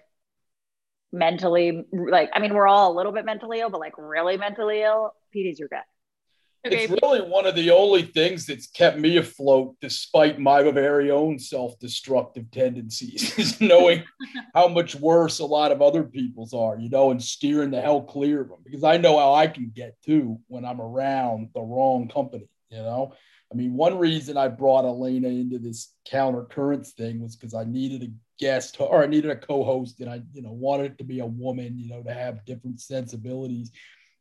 [1.11, 4.81] mentally like I mean we're all a little bit mentally ill, but like really mentally
[4.81, 5.81] ill, PD's your guy.
[6.65, 11.11] okay, It's really one of the only things that's kept me afloat despite my very
[11.11, 14.03] own self-destructive tendencies is knowing
[14.53, 18.01] how much worse a lot of other people's are, you know, and steering the hell
[18.01, 21.61] clear of them because I know how I can get too when I'm around the
[21.61, 23.13] wrong company, you know.
[23.51, 27.63] I mean, one reason I brought Elena into this counter currents thing was because I
[27.63, 31.03] needed a guest or I needed a co-host and I, you know, wanted it to
[31.03, 33.71] be a woman, you know, to have different sensibilities.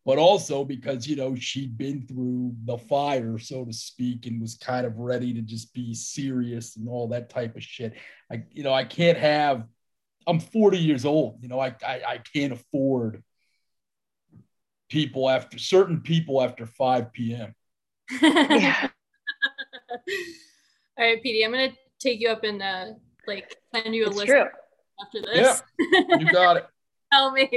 [0.07, 4.55] But also because you know she'd been through the fire so to speak and was
[4.55, 7.95] kind of ready to just be serious and all that type of shit.
[8.31, 9.65] I you know i can't have
[10.27, 13.23] i'm 40 years old you know i i, I can't afford
[14.89, 17.55] people after certain people after 5 p.m
[18.23, 18.89] Yeah.
[20.99, 22.87] All right, PD, I'm gonna take you up and uh,
[23.27, 24.45] like send you a It's list true.
[25.05, 25.63] after this.
[25.79, 26.67] Yeah, you got it
[27.13, 27.49] Tell me,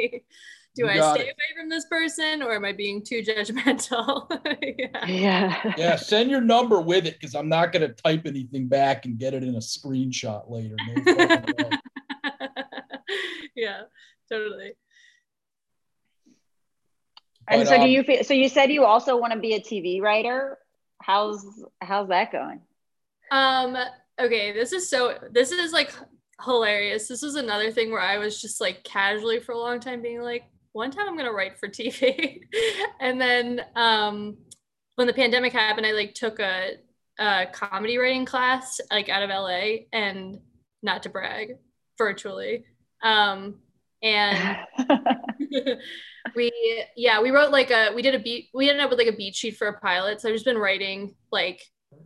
[0.75, 1.33] do You I stay it.
[1.35, 4.29] away from this person or am I being too judgmental?
[4.77, 5.05] yeah.
[5.07, 5.73] Yeah.
[5.77, 9.17] yeah send your number with it because i'm not going to type anything back and
[9.17, 11.69] get it in a screenshot later no
[13.55, 13.81] yeah,
[14.29, 14.73] totally.
[17.49, 19.53] And But, so do um, you feel so you said you also want to be
[19.53, 20.57] a TV writer?
[21.01, 21.45] How's
[21.81, 22.61] how's that going?
[23.31, 23.77] Um,
[24.19, 25.91] okay, this is so this is like
[26.43, 27.07] hilarious.
[27.07, 30.21] This was another thing where I was just like casually for a long time being
[30.21, 32.41] like, one time I'm gonna write for TV.
[32.99, 34.37] and then um
[34.95, 36.73] when the pandemic happened, I like took a,
[37.19, 40.39] a comedy writing class like out of LA and
[40.81, 41.57] not to brag,
[41.97, 42.65] virtually.
[43.03, 43.59] Um
[44.07, 44.57] and
[46.35, 46.51] we
[46.95, 49.19] yeah we wrote like a we did a beat we ended up with like a
[49.21, 50.19] beat sheet for a pilot.
[50.21, 51.61] So i've just been writing like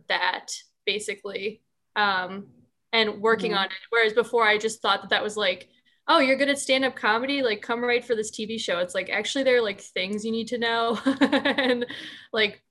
[0.08, 0.46] that
[0.86, 1.62] basically
[1.96, 2.46] um
[2.92, 3.58] and working Mhm.
[3.60, 3.72] on it.
[3.90, 5.68] Whereas before i just thought that that was like
[6.08, 7.42] oh you're good at stand-up comedy?
[7.42, 8.78] Like come write for this tv show.
[8.78, 11.86] It's like actually there are like things you need to know and
[12.32, 12.62] like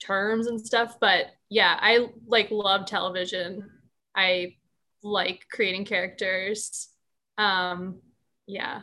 [0.00, 0.96] terms and stuff.
[1.00, 3.70] But yeah i like love television.
[4.16, 4.56] I
[5.02, 6.88] like creating characters.
[7.38, 8.00] Um
[8.46, 8.82] yeah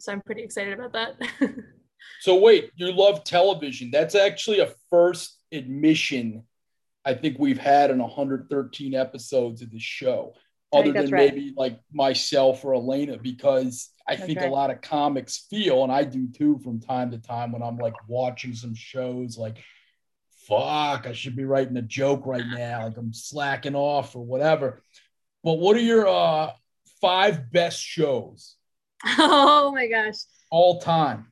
[0.00, 1.16] so i'm pretty excited about that
[2.20, 3.90] So wait, you love television.
[3.90, 6.44] That's actually a first admission
[7.04, 10.34] I think we've had in 113 episodes of the show,
[10.72, 11.32] other than right.
[11.32, 14.48] maybe like myself or Elena, because I That's think right.
[14.48, 17.78] a lot of comics feel, and I do too from time to time when I'm
[17.78, 19.58] like watching some shows like
[20.48, 24.82] fuck, I should be writing a joke right now, like I'm slacking off or whatever.
[25.44, 26.50] But what are your uh
[27.00, 28.57] five best shows
[29.18, 30.16] oh my gosh
[30.50, 31.26] all time?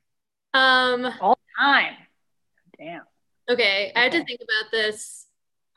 [0.53, 1.95] um All time.
[2.77, 3.01] Damn.
[3.49, 5.25] okay i had to think about this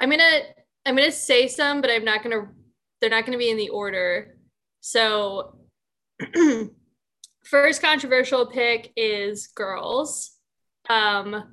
[0.00, 0.40] i'm gonna
[0.86, 2.48] i'm gonna say some but i'm not gonna
[3.00, 4.36] they're not gonna be in the order
[4.80, 5.56] so
[7.44, 10.32] first controversial pick is girls
[10.88, 11.44] um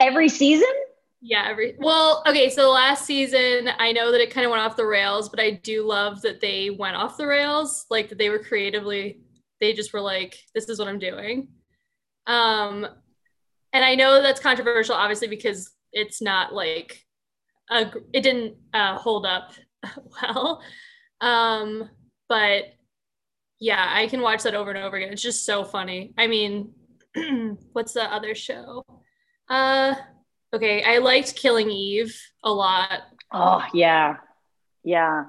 [0.00, 0.72] Every season?
[1.20, 4.62] Yeah, every well, okay, so the last season, I know that it kind of went
[4.62, 8.16] off the rails, but I do love that they went off the rails, like that
[8.16, 9.20] they were creatively
[9.60, 11.48] they just were like this is what I'm doing.
[12.26, 12.86] Um
[13.72, 17.04] and I know that's controversial obviously because it's not like
[17.70, 19.52] a, it didn't uh, hold up
[20.22, 20.62] well.
[21.20, 21.88] Um
[22.28, 22.64] but
[23.58, 25.12] yeah, I can watch that over and over again.
[25.12, 26.14] It's just so funny.
[26.16, 26.72] I mean,
[27.72, 28.84] what's the other show?
[29.48, 29.94] Uh
[30.52, 33.02] Okay, I liked Killing Eve a lot.
[33.32, 34.16] Oh yeah.
[34.82, 35.26] Yeah.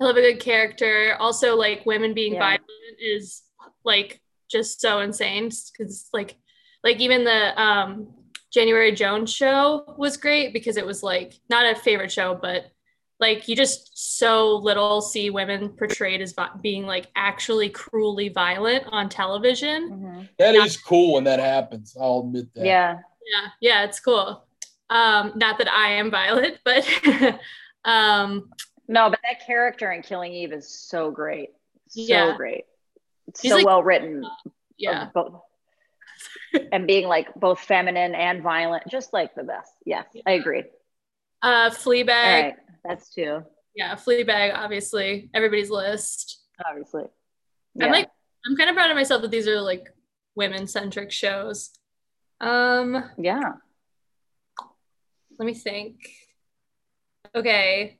[0.00, 1.16] I love a good character.
[1.20, 2.40] Also, like women being Yeah.
[2.40, 2.64] violent
[2.98, 3.42] is
[3.84, 4.20] like
[4.50, 6.36] just so insane because like
[6.82, 8.08] like even the um
[8.52, 12.70] January Jones show was great because it was like not a favorite show, but
[13.20, 18.84] like you just so little see women portrayed as vi- being like actually cruelly violent
[18.90, 19.90] on television.
[19.90, 20.28] Mhm.
[20.38, 21.94] That is cool when that happens.
[22.00, 22.64] I'll admit that.
[22.64, 22.98] Yeah.
[23.32, 24.44] Yeah, yeah, it's cool.
[24.88, 26.84] Um, not that I am violent, but
[27.84, 28.50] um,
[28.90, 31.50] No, but that character in Killing Eve is so great.
[31.88, 32.36] So Yeah.
[32.36, 32.64] great.
[33.28, 34.24] It's She's so like- well written.
[34.76, 35.40] yeah, both
[36.72, 39.72] and being like both feminine and violent, just like the best.
[39.86, 40.64] Yes, I agree.
[41.42, 42.08] uh, Fleabag.
[42.08, 44.54] right, that's two, Yeah, Fleabag.
[44.54, 46.40] Obviously, everybody's list.
[46.68, 47.04] obviously.
[47.80, 48.10] I'm like,
[48.46, 49.86] I'm kind of proud of myself that these are like
[50.34, 51.70] women centric shows.
[52.40, 53.52] Um, yeah.
[55.38, 56.10] let me think.
[57.34, 57.99] Okay.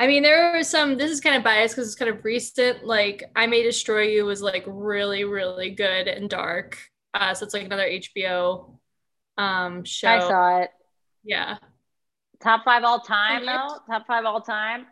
[0.00, 2.84] I mean, there are some, this is kind of biased because it's kind of recent.
[2.84, 6.78] Like, I May Destroy You was like really, really good and dark.
[7.14, 8.78] Uh, so it's like another HBO
[9.36, 10.08] um, show.
[10.08, 10.70] I saw it.
[11.24, 11.56] Yeah.
[12.40, 13.80] Top five all time, though.
[13.90, 14.86] Top five all time.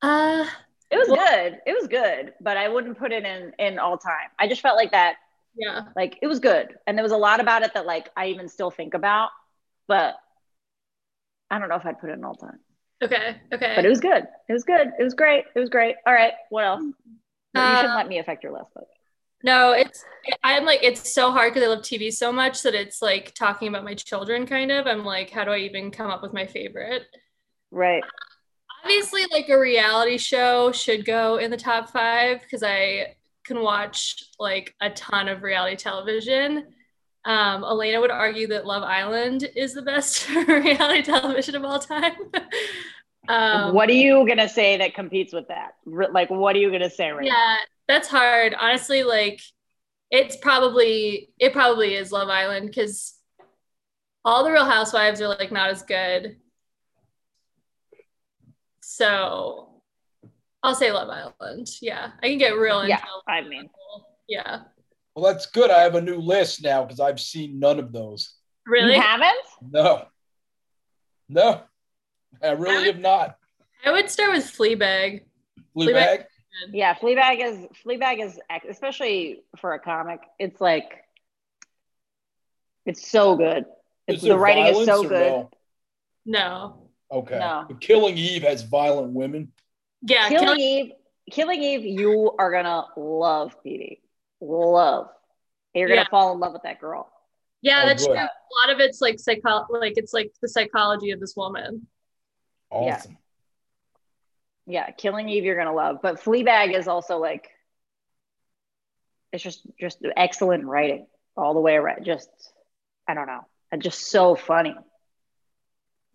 [0.00, 0.46] Uh,
[0.90, 1.60] It was Well- good.
[1.66, 4.28] It was good, but I wouldn't put it in in all time.
[4.38, 5.16] I just felt like that.
[5.56, 5.86] yeah.
[5.96, 8.48] Like it was good, and there was a lot about it that like I even
[8.48, 9.30] still think about,
[9.88, 10.14] but
[11.50, 12.60] I don't know if I'd put it in all time.
[13.04, 13.36] Okay.
[13.52, 13.72] Okay.
[13.76, 14.24] But it was good.
[14.48, 14.92] It was good.
[14.98, 15.44] It was great.
[15.54, 15.96] It was great.
[16.06, 16.32] All right.
[16.50, 16.82] What else?
[17.52, 18.84] You Uh, shouldn't let me affect your list, but
[19.42, 20.04] No, it's
[20.42, 23.68] I'm like it's so hard because I love TV so much that it's like talking
[23.68, 24.86] about my children kind of.
[24.86, 27.02] I'm like, how do I even come up with my favorite?
[27.70, 28.04] right.
[28.84, 34.22] Obviously, like a reality show should go in the top five because I can watch
[34.38, 36.66] like a ton of reality television.
[37.24, 42.14] Um, Elena would argue that Love Island is the best reality television of all time.
[43.28, 45.74] um, what are you gonna say that competes with that?
[45.86, 47.28] Like, what are you gonna say right now?
[47.28, 47.56] yeah,
[47.88, 48.54] that's hard.
[48.58, 49.40] Honestly, like
[50.10, 53.14] it's probably it probably is Love Island because
[54.24, 56.36] all the Real Housewives are like not as good.
[58.80, 59.82] So
[60.62, 61.68] I'll say Love Island.
[61.80, 63.68] Yeah, I can get real into Yeah, I mean,
[64.28, 64.60] yeah.
[65.14, 65.70] Well, that's good.
[65.70, 68.34] I have a new list now because I've seen none of those.
[68.66, 69.36] Really, you haven't?
[69.70, 70.06] No.
[71.28, 71.62] No.
[72.42, 73.36] I really have not.
[73.84, 75.22] I would start with Fleabag.
[75.76, 76.24] Fleabag?
[76.72, 80.20] Yeah, Fleabag is Fleabag is especially for a comic.
[80.38, 81.04] It's like
[82.86, 83.64] it's so good.
[84.06, 85.32] It's, the writing is so good.
[85.32, 85.50] no?
[86.26, 86.80] No,
[87.10, 87.38] Okay.
[87.38, 87.64] No.
[87.68, 89.52] But Killing Eve has violent women.
[90.02, 90.92] yeah, Killing Killing- Eve,
[91.30, 94.02] Killing Eve, you are gonna love Petey.
[94.40, 95.08] Love.
[95.74, 96.08] You're gonna Yeah.
[96.08, 97.10] fall in love with that girl.
[97.62, 98.12] yeah, Oh, that's good.
[98.14, 98.22] true.
[98.22, 101.86] A lot of it's like psycho, like it's like the psychology of this woman.
[102.82, 102.96] Yeah.
[102.96, 103.18] Awesome.
[104.66, 105.98] Yeah, Killing Eve, you're gonna love.
[106.02, 107.48] But Fleabag is also like,
[109.32, 111.06] it's just just excellent writing
[111.36, 112.04] all the way around.
[112.04, 112.30] Just,
[113.06, 114.74] I don't know, and just so funny,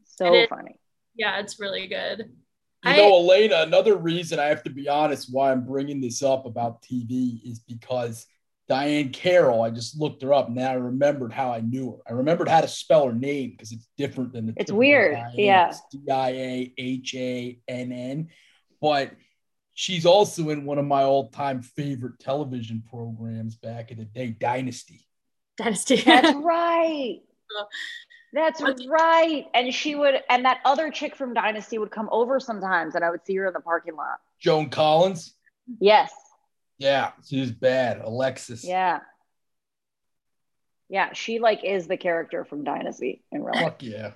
[0.05, 0.75] so it- funny.
[1.15, 2.19] Yeah, it's really good.
[2.85, 6.23] You I- know, Elena, another reason I have to be honest why I'm bringing this
[6.23, 8.25] up about TV is because
[8.69, 11.97] Diahann Carroll, I just looked her up and now I remembered how I knew her.
[12.07, 15.33] I remembered how to spell her name because it's different than the It's weird, Diane.
[15.35, 15.69] yeah.
[15.69, 15.81] It's
[16.99, 18.27] D-I-A-H-A-N-N.
[18.81, 19.11] But
[19.73, 25.05] she's also in one of my all-time favorite television programs back in the day, Dynasty.
[25.57, 25.95] Dynasty.
[26.05, 27.21] That's right.
[28.33, 29.47] That's right.
[29.55, 33.09] And she would, and that other chick from Dynasty would come over sometimes, and I
[33.09, 34.19] would see her in the parking lot.
[34.39, 35.33] Joan Collins.
[35.79, 36.11] Yes.
[36.79, 38.01] Yeah, she's bad.
[38.03, 38.63] Alexis.
[38.63, 39.01] Yeah.
[40.89, 41.13] Yeah.
[41.13, 43.63] She like is the character from Dynasty in real life.
[43.63, 44.11] Fuck yeah.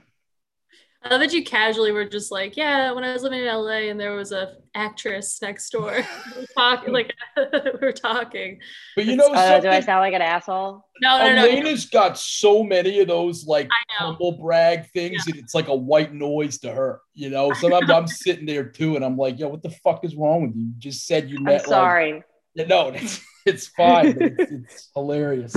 [1.06, 3.90] I love that you casually were just like, yeah, when I was living in LA
[3.90, 5.92] and there was a actress next door.
[6.36, 8.60] we were talking like we were talking.
[8.96, 10.88] But you know Uh, do I sound like an asshole?
[11.02, 11.46] No, no, no.
[11.46, 15.76] Elena's got so many of those like I humble brag things, and it's like a
[15.76, 17.02] white noise to her.
[17.14, 20.16] You know, sometimes I'm sitting there too, and I'm like, "Yo, what the fuck is
[20.16, 20.68] wrong with you?
[20.68, 22.14] You just said you I'm met." sorry.
[22.14, 22.33] Like, Yeah,
[22.68, 24.18] no, it's it's fine.
[24.22, 25.56] it's, it's hilarious.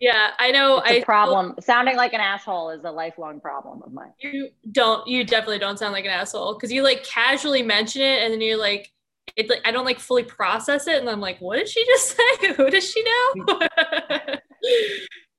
[0.00, 0.78] Yeah, I know.
[0.78, 1.54] It's a I problem.
[1.60, 4.12] Sounding like an asshole is a lifelong problem of mine.
[4.18, 5.06] You don't.
[5.06, 8.40] You definitely don't sound like an asshole because you like casually mention it and then
[8.40, 8.92] you're like,
[9.36, 12.16] it's like I don't like fully process it and I'm like, what did she just
[12.16, 12.52] say?
[12.54, 13.58] Who does she know?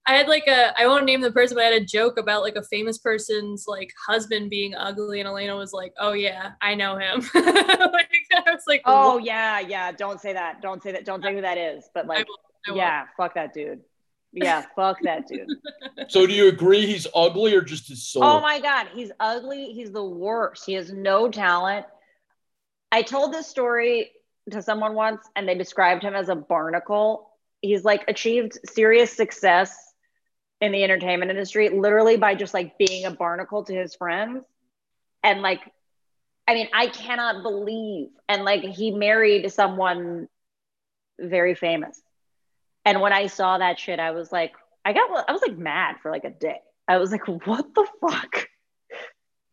[0.08, 2.44] I had like a I won't name the person, but I had a joke about
[2.44, 6.76] like a famous person's like husband being ugly, and Elena was like, "Oh yeah, I
[6.76, 8.10] know him." like,
[8.46, 9.92] I was like, Oh yeah, yeah.
[9.92, 10.62] Don't say that.
[10.62, 11.06] Don't say that.
[11.06, 11.90] Don't say who that is.
[11.94, 12.36] But I like, will-
[12.68, 12.78] I will.
[12.78, 13.82] yeah, fuck that dude.
[14.32, 15.48] Yeah, fuck that dude.
[16.10, 18.24] So, do you agree he's ugly or just his soul?
[18.24, 19.72] Oh my god, he's ugly.
[19.72, 20.66] He's the worst.
[20.66, 21.86] He has no talent.
[22.92, 24.12] I told this story
[24.52, 27.32] to someone once, and they described him as a barnacle.
[27.62, 29.85] He's like achieved serious success
[30.66, 34.44] in the entertainment industry literally by just like being a barnacle to his friends
[35.24, 35.62] and like
[36.48, 38.10] I mean, I cannot believe.
[38.30, 40.28] And like he married someone
[41.20, 42.02] very famous.
[42.84, 44.54] And when I saw that shit, I was like,
[44.84, 46.60] I got, I was like mad for like a day.
[46.88, 48.48] I was like, what the fuck?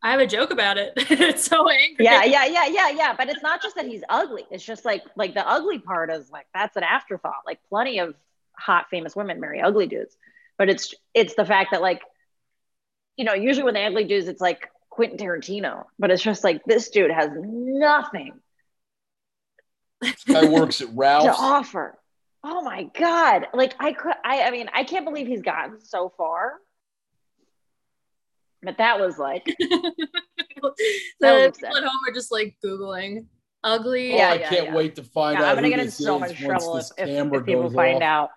[0.02, 0.92] I have a joke about it.
[0.96, 2.04] it's so angry.
[2.04, 3.14] Yeah, yeah, yeah, yeah, yeah.
[3.16, 4.44] But it's not just that he's ugly.
[4.50, 7.42] It's just like like the ugly part is like that's an afterthought.
[7.46, 8.16] Like plenty of
[8.58, 10.16] hot famous women marry ugly dudes.
[10.62, 12.02] But it's it's the fact that like,
[13.16, 15.86] you know, usually when the ugly dudes, it's like Quentin Tarantino.
[15.98, 18.34] But it's just like this dude has nothing.
[20.30, 21.36] Guy works at Ralph's.
[21.36, 21.98] to offer.
[22.44, 23.48] Oh my god!
[23.54, 26.54] Like I could, I, I mean, I can't believe he's gotten so far.
[28.62, 29.96] But that was like, the
[31.20, 33.26] was people at home are just like googling
[33.64, 34.14] ugly.
[34.14, 34.74] Oh, Yeah, I yeah, can't yeah.
[34.74, 37.08] wait to find yeah, out I'm gonna who get in so much trouble if, if,
[37.32, 38.02] if people goes find off.
[38.02, 38.30] out.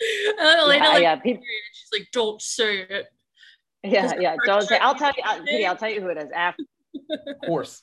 [0.38, 1.42] And Elena Yeah, like yeah, people,
[1.72, 3.06] she's like, don't say it.
[3.82, 4.36] yeah, yeah.
[4.44, 4.78] Don't say.
[4.78, 6.30] I'll tell you, I'll, Kitty, I'll tell you who it is.
[6.34, 6.62] After
[7.10, 7.82] Of course.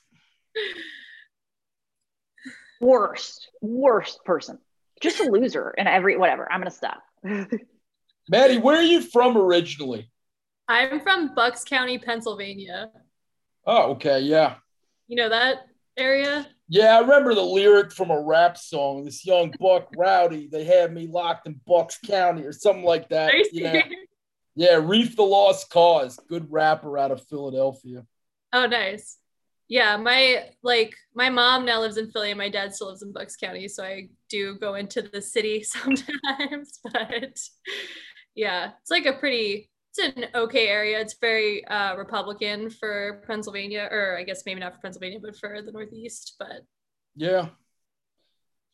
[2.80, 4.60] worst, worst person,
[5.02, 6.52] just a loser and every whatever.
[6.52, 7.04] I'm gonna stop.
[8.30, 10.10] Maddie, where are you from originally?
[10.68, 12.90] I'm from Bucks County, Pennsylvania.
[13.68, 14.56] Oh, okay, yeah.
[15.08, 16.48] You know that area?
[16.68, 19.06] Yeah, I remember the lyric from a rap song.
[19.06, 23.34] This young buck rowdy, they had me locked in Bucks County or something like that.
[23.52, 23.84] Yeah,
[24.56, 24.76] yeah.
[24.82, 28.06] Reef the Lost Cauze, good rapper out of Philadelphia.
[28.52, 29.18] Oh, nice.
[29.68, 33.12] Yeah, my like my mom now lives in Philly and my dad still lives in
[33.12, 37.40] Bucks County, so I do go into the city sometimes, but
[38.36, 41.00] yeah, it's like a pretty it's an okay area.
[41.00, 45.62] It's very uh Republican for Pennsylvania or I guess maybe not for Pennsylvania, but for
[45.62, 46.62] the Northeast, but
[47.16, 47.50] Yeah.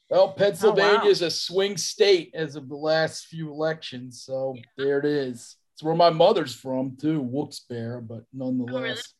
[0.10, 1.10] Well, Pennsylvania Oh, wow.
[1.10, 5.56] is a swing state as of the last few elections, so there it is.
[5.74, 9.14] It's where my mother's from too, Wilkes-Barre, but nonetheless.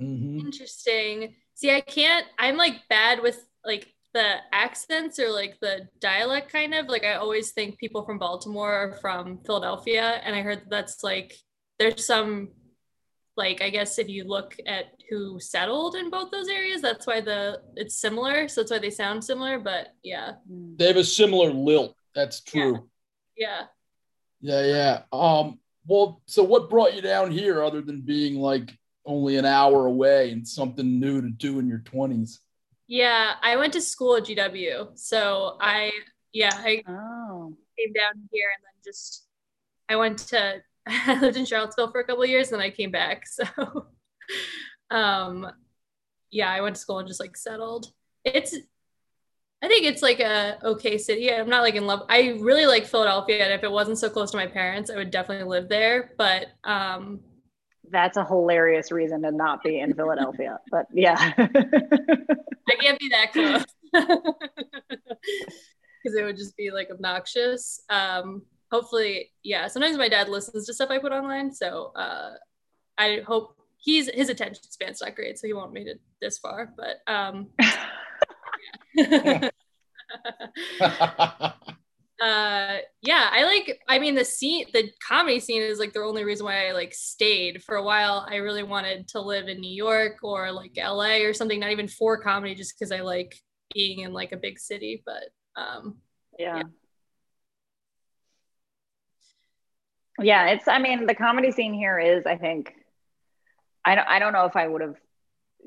[0.00, 0.40] Mhm.
[0.40, 1.36] Interesting.
[1.54, 6.72] See, I can't, I'm like bad with like the accents or like the dialect kind
[6.72, 6.86] of.
[6.86, 10.20] Like, I always think people from Baltimore are from Philadelphia.
[10.24, 11.34] And I heard that that's like,
[11.78, 12.50] there's some,
[13.36, 17.20] like, I guess if you look at who settled in both those areas, that's why
[17.20, 18.48] the, it's similar.
[18.48, 19.58] So that's why they sound similar.
[19.58, 21.94] But yeah, They have a similar lilt.
[22.14, 22.88] That's true.
[23.36, 23.64] yeah.
[24.40, 25.02] Yeah, yeah.
[25.12, 29.86] Um, well, so what brought you down here other than being like only an hour
[29.86, 32.38] away and something new to do in your 20s?
[32.86, 33.34] Yeah.
[33.42, 34.90] I went to school at GW.
[34.94, 35.90] So I,
[36.32, 39.26] yeah, I Oh, came down here and then just
[39.88, 42.70] I went to I lived in Charlottesville for a couple of years and then I
[42.70, 43.24] came back.
[43.36, 43.86] So
[44.90, 45.50] um
[46.30, 47.92] yeah, I went to school and just like settled.
[48.24, 48.56] It's
[49.62, 51.32] I think it's like a okay city.
[51.32, 52.02] I'm not like in love.
[52.08, 55.10] I really like Philadelphia and if it wasn't so close to my parents, I would
[55.10, 57.20] definitely live there, but um
[57.90, 60.58] that's a hilarious reason to not be in Philadelphia.
[60.70, 61.32] But yeah.
[61.36, 63.64] I can't be that close.
[66.02, 67.80] Because it would just be like obnoxious.
[67.88, 69.68] Um, hopefully, yeah.
[69.68, 72.32] Sometimes my dad listens to stuff I put online, so uh,
[72.98, 76.74] I hope he's his attention span's not great, so he won't make it this far.
[76.76, 77.48] But um,
[78.94, 79.48] yeah.
[82.24, 86.24] uh yeah i like i mean the scene the comedy scene is like the only
[86.24, 89.74] reason why i like stayed for a while i really wanted to live in new
[89.74, 93.36] york or like la or something not even for comedy just because i like
[93.74, 95.24] being in like a big city but
[95.56, 95.98] um
[96.38, 96.62] yeah.
[100.20, 102.72] Yeah, it's I mean the comedy scene here is I think
[103.84, 104.96] I don't I don't know if I would have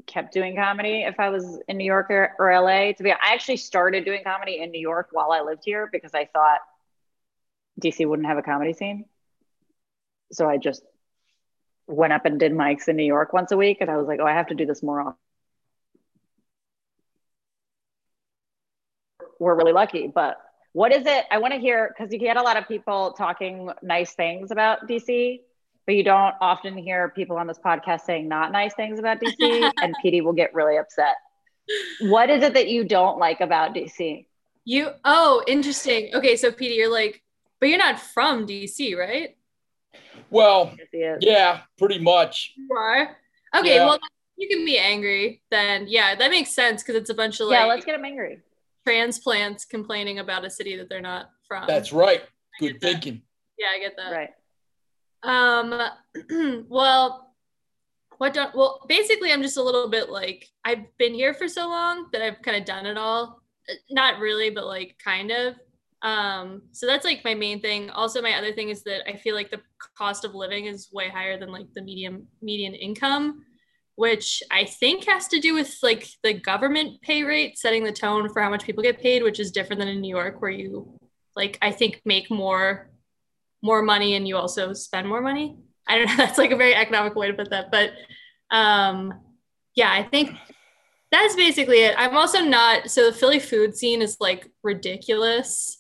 [0.06, 3.34] kept doing comedy if I was in New York or, or LA to be I
[3.34, 6.60] actually started doing comedy in New York while I lived here because I thought
[7.82, 9.06] DC wouldn't have a comedy scene.
[10.32, 10.84] So I just
[11.88, 14.20] went up and did mics in New York once a week and I was like,
[14.22, 15.18] "Oh, I have to do this more often."
[19.40, 20.38] We're really lucky, but
[20.74, 21.26] what is it?
[21.32, 24.88] I want to hear because you get a lot of people talking nice things about
[24.88, 25.42] DC,
[25.88, 29.72] but you don't often hear people on this podcast saying not nice things about DC,
[29.82, 31.16] and PD will get really upset.
[32.02, 34.26] What is it that you don't like about DC?
[34.70, 37.24] you oh interesting okay so PD, you're like
[37.62, 39.38] but you're not from dc right
[40.30, 41.18] well, Yes, he is.
[41.22, 42.52] yeah, pretty much.
[42.58, 43.16] you are
[43.56, 43.86] okay Yeah.
[43.86, 43.98] well
[44.36, 47.60] you can be angry then yeah that makes sense because it's a bunch of like
[47.60, 48.42] yeah, let's get them angry.
[48.86, 52.24] transplants complaining about a city that they're not from That's right.
[52.60, 52.88] Good get that.
[52.92, 53.22] thinking.
[53.58, 54.30] yeah i get that Right.
[55.24, 55.82] Um,
[56.70, 57.34] well,
[58.18, 61.68] what don't, well, basically, I'm just a little bit like, I've been here for so
[61.70, 63.42] long that I've kind of done it all.
[63.70, 65.56] Uh, Not really, but like kind of.
[66.04, 67.90] Um, so that's like my main thing.
[67.90, 69.62] Also, my other thing is that I feel like the
[69.98, 73.44] cost of living is way higher than like the medium median income.
[73.96, 78.30] which I think has to do with like the government pay rate setting the tone
[78.30, 81.00] for how much people get paid, which is different than in New York where you
[81.36, 82.90] like I think make more
[83.62, 85.58] more money and you also spend more money.
[85.88, 87.92] I don't know, that's like a very economic way to put that, but
[88.56, 89.14] um
[89.76, 90.32] yeah, I think
[91.12, 91.96] that's basically it.
[91.98, 95.80] I'm also not so the Philly food scene is like ridiculous.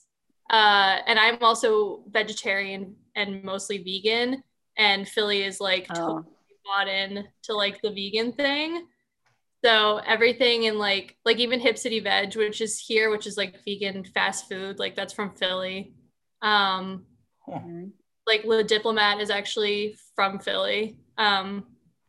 [0.49, 4.43] Uh and I'm also vegetarian and mostly vegan
[4.77, 5.95] and Philly is like oh.
[5.95, 6.25] totally
[6.65, 8.85] bought in to like the vegan thing.
[9.65, 13.63] So everything in like like even Hip City Veg, which is here, which is like
[13.65, 15.93] vegan fast food, like that's from Philly.
[16.41, 17.05] Um
[17.47, 17.85] mm-hmm.
[18.25, 20.97] like Le Diplomate is actually from Philly.
[21.17, 21.65] Um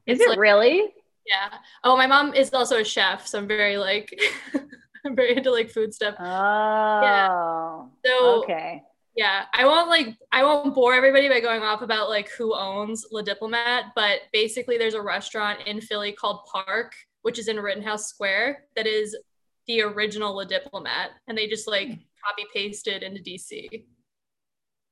[0.07, 0.95] is it like, really?
[1.26, 1.59] Yeah.
[1.84, 4.18] Oh, my mom is also a chef, so I'm very like
[5.07, 6.14] I'm very into like food stuff.
[6.18, 7.03] Oh.
[7.03, 7.82] Yeah.
[8.07, 8.82] So okay
[9.18, 13.05] yeah i won't like i won't bore everybody by going off about like who owns
[13.11, 18.07] la Diplomate but basically there's a restaurant in philly called Parc which is in rittenhouse
[18.07, 19.16] square that is
[19.66, 21.89] the original la Diplomate and they just like
[22.24, 23.84] copy pasted into dc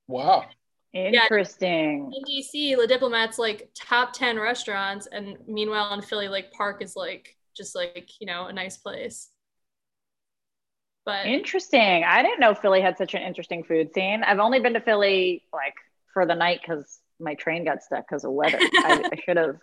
[0.08, 0.44] wow
[0.92, 6.52] interesting yeah, in dc la Diplomate's like top 10 restaurants and meanwhile in philly like
[6.52, 9.30] Parc is like just like you know a nice place
[11.06, 12.02] but interesting.
[12.04, 14.24] I didn't know Philly had such an interesting food scene.
[14.24, 15.76] I've only been to Philly like
[16.12, 18.58] for the night because my train got stuck because of weather.
[18.60, 19.56] I, I should have.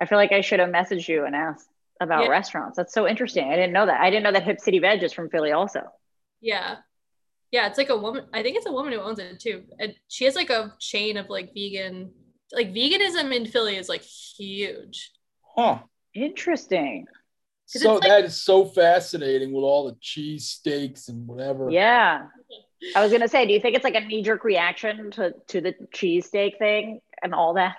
[0.00, 1.68] I feel like I should have messaged you and asked
[2.00, 2.30] about yeah.
[2.30, 2.76] restaurants.
[2.76, 3.48] That's so interesting.
[3.48, 4.00] I didn't know that.
[4.00, 5.82] I didn't know that Hip City Veg is from Philly also.
[6.40, 6.76] Yeah.
[7.52, 8.24] Yeah, it's like a woman.
[8.32, 9.62] I think it's a woman who owns it too.
[9.78, 12.10] And she has like a chain of like vegan,
[12.50, 15.12] like veganism in Philly is like huge.
[15.54, 15.80] Huh.
[16.14, 17.06] Interesting.
[17.66, 21.70] So like, that is so fascinating with all the cheese steaks and whatever.
[21.70, 22.26] Yeah.
[22.96, 25.74] I was gonna say, do you think it's like a knee-jerk reaction to to the
[25.94, 27.76] cheesesteak thing and all that?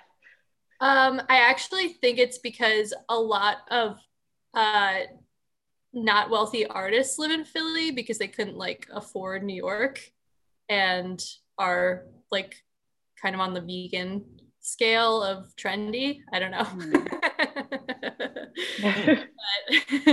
[0.80, 3.96] Um, I actually think it's because a lot of
[4.54, 5.00] uh
[5.94, 10.00] not wealthy artists live in Philly because they couldn't like afford New York
[10.68, 11.24] and
[11.58, 12.56] are like
[13.20, 14.24] kind of on the vegan
[14.60, 16.20] scale of trendy.
[16.32, 16.64] I don't know.
[16.64, 17.08] Mm.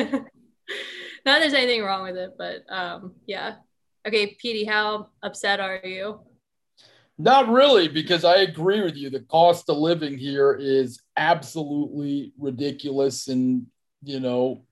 [0.02, 0.26] but
[1.26, 3.56] not there's anything wrong with it, but um, yeah.
[4.08, 6.22] Okay, Petey, how upset are you?
[7.18, 9.12] Not really, because I agree with you.
[9.12, 13.68] The cost of living here is absolutely ridiculous, and
[14.02, 14.64] you know,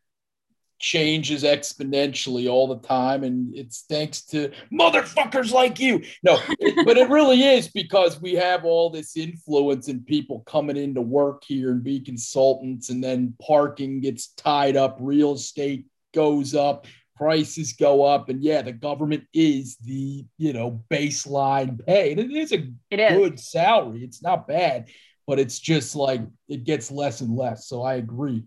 [0.80, 6.01] changes exponentially all the time and it's thanks to motherfuckers like you.
[6.23, 10.77] No it, but it really is because we have all this influence and people coming
[10.77, 16.55] into work here and be consultants and then parking gets tied up real estate goes
[16.55, 22.11] up prices go up and yeah the government is the you know baseline pay.
[22.11, 23.17] And it is a it is.
[23.17, 24.03] good salary.
[24.03, 24.89] It's not bad
[25.27, 27.67] but it's just like it gets less and less.
[27.67, 28.45] So i agree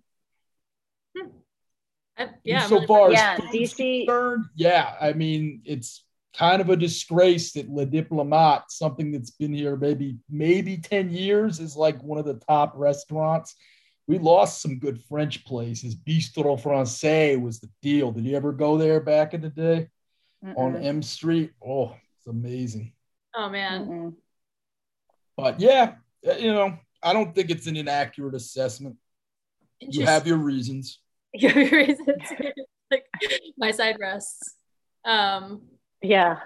[1.17, 1.29] hmm.
[2.45, 2.67] Yeah.
[2.67, 4.07] So far yeah, DC.
[4.07, 6.05] Concerned, yeah, I mean, it's
[6.37, 11.61] kind of a disgrace that Le Diplomate, something that's been here maybe maybe 10 years,
[11.61, 13.55] is like one of the top restaurants.
[14.07, 15.95] We lost some good French places.
[15.95, 18.11] Bistro Francais was the deal.
[18.11, 19.89] Did you ever go there back in the day
[20.45, 20.59] Mm-mm.
[20.59, 21.53] on M Street?
[21.65, 22.93] Oh, it's amazing.
[23.35, 23.87] Oh man.
[23.87, 24.15] Mm-mm.
[25.37, 25.95] But yeah,
[26.27, 28.97] uh, you know, I don't think it's an inaccurate assessment.
[29.81, 31.01] You have your reasons.
[32.91, 33.07] like
[33.57, 34.55] my side rests.
[35.05, 35.63] Um,
[36.03, 36.39] yeah.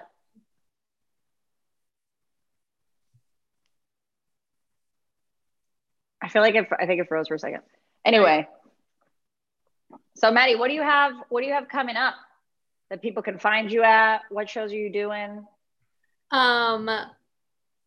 [6.21, 7.61] I feel like it, I think it froze for a second.
[8.03, 8.47] Anyway,
[10.15, 11.13] so Maddie, what do you have?
[11.29, 12.15] What do you have coming up
[12.89, 14.21] that people can find you at?
[14.29, 15.45] What shows are you doing?
[16.31, 16.85] Um,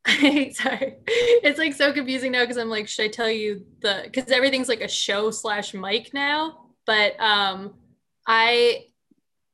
[0.09, 4.03] sorry, it's like so confusing now because I'm like, should I tell you the?
[4.05, 6.70] Because everything's like a show slash mic now.
[6.87, 7.75] But um,
[8.27, 8.87] I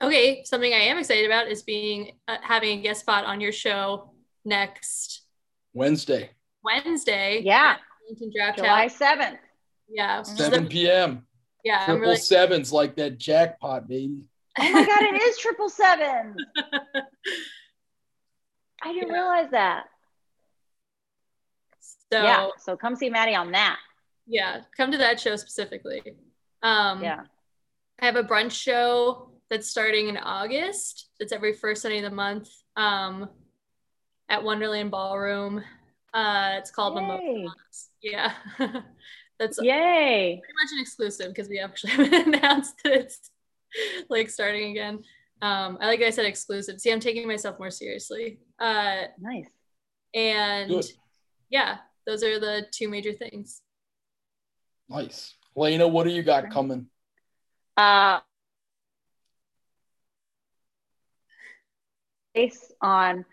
[0.02, 3.52] okay, something I am excited about is being uh, having a guest spot on your
[3.52, 4.10] show
[4.44, 5.22] next
[5.74, 6.30] Wednesday.
[6.62, 7.40] Wednesday.
[7.44, 7.76] Yeah.
[8.56, 9.38] July seventh.
[9.88, 10.22] Yeah.
[10.22, 11.26] 7 p.m.
[11.64, 11.84] Yeah.
[11.84, 12.16] Triple really...
[12.16, 14.28] sevens like that jackpot, baby.
[14.58, 16.36] Oh my god, it is triple seven.
[18.82, 19.14] I didn't yeah.
[19.14, 19.84] realize that.
[21.80, 23.78] So yeah, so come see Maddie on that.
[24.26, 26.02] Yeah, come to that show specifically.
[26.66, 27.22] Um, yeah.
[28.00, 31.10] I have a brunch show that's starting in August.
[31.20, 33.28] It's every first Sunday of the month um,
[34.28, 35.62] at Wonderland Ballroom.
[36.12, 37.90] Uh, it's called Mimosas.
[38.02, 38.32] Yeah.
[39.38, 40.40] that's yay.
[40.42, 43.30] Pretty much an exclusive because we actually haven't announced that it's
[44.08, 45.04] like starting again.
[45.42, 46.80] Um, I like I said exclusive.
[46.80, 48.38] See, I'm taking myself more seriously.
[48.58, 49.46] Uh, nice.
[50.14, 50.86] And Good.
[51.48, 53.62] yeah, those are the two major things.
[54.88, 55.34] Nice.
[55.56, 56.86] Lena, what do you got coming?
[57.76, 58.20] Uh,
[62.82, 63.24] on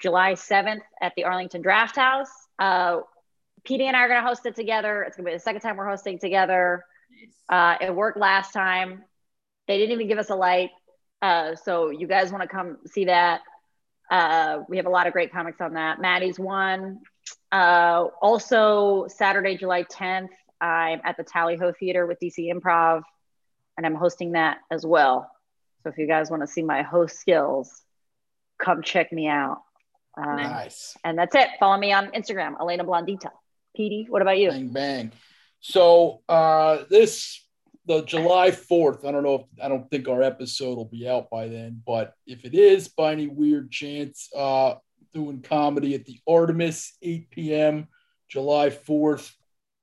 [0.00, 2.30] July 7th at the Arlington Draft House.
[2.58, 3.00] Uh,
[3.68, 5.02] PD and I are going to host it together.
[5.02, 6.84] It's going to be the second time we're hosting together.
[7.48, 9.02] Uh, it worked last time.
[9.66, 10.70] They didn't even give us a light.
[11.20, 13.40] Uh, so you guys want to come see that.
[14.10, 16.00] Uh, we have a lot of great comics on that.
[16.00, 17.00] Maddie's one.
[17.50, 20.28] Uh, also, Saturday, July 10th,
[20.62, 23.02] I'm at the Tally Ho Theater with DC Improv,
[23.76, 25.30] and I'm hosting that as well.
[25.82, 27.82] So if you guys want to see my host skills,
[28.58, 29.62] come check me out.
[30.16, 30.96] Um, nice.
[31.02, 31.48] And that's it.
[31.58, 33.30] Follow me on Instagram, Elena Blondita.
[33.78, 34.50] PD, what about you?
[34.50, 35.12] Bang bang.
[35.60, 37.44] So uh, this
[37.86, 41.30] the July 4th, I don't know if I don't think our episode will be out
[41.30, 44.74] by then, but if it is by any weird chance, uh,
[45.12, 47.88] doing comedy at the Artemis, 8 p.m.,
[48.28, 49.32] July 4th.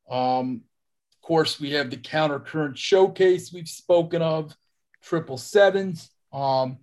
[0.10, 0.62] Um,
[1.30, 4.52] course, we have the Countercurrent Showcase we've spoken of,
[5.04, 6.10] Triple Sevens.
[6.34, 6.80] Um,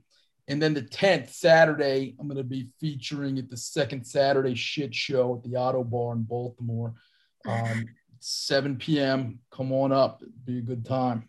[0.47, 4.94] and then the 10th, Saturday, I'm going to be featuring at the second Saturday shit
[4.94, 6.94] show at the Ottobar in Baltimore.
[7.44, 7.86] Um,
[8.20, 9.40] 7 p.m.
[9.51, 10.22] Come on up.
[10.22, 11.28] It'd be a good time.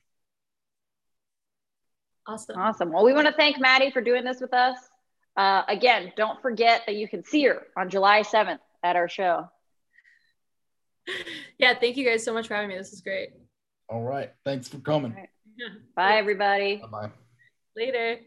[2.27, 2.59] Awesome.
[2.59, 2.91] Awesome.
[2.91, 4.77] Well, we want to thank Maddie for doing this with us.
[5.35, 9.49] Uh, again, don't forget that you can see her on July 7th at our show.
[11.59, 12.77] Yeah, thank you guys so much for having me.
[12.77, 13.29] This is great.
[13.89, 14.31] All right.
[14.45, 15.13] Thanks for coming.
[15.13, 15.29] Right.
[15.95, 16.77] Bye, everybody.
[16.77, 17.11] Bye bye.
[17.75, 18.19] Later.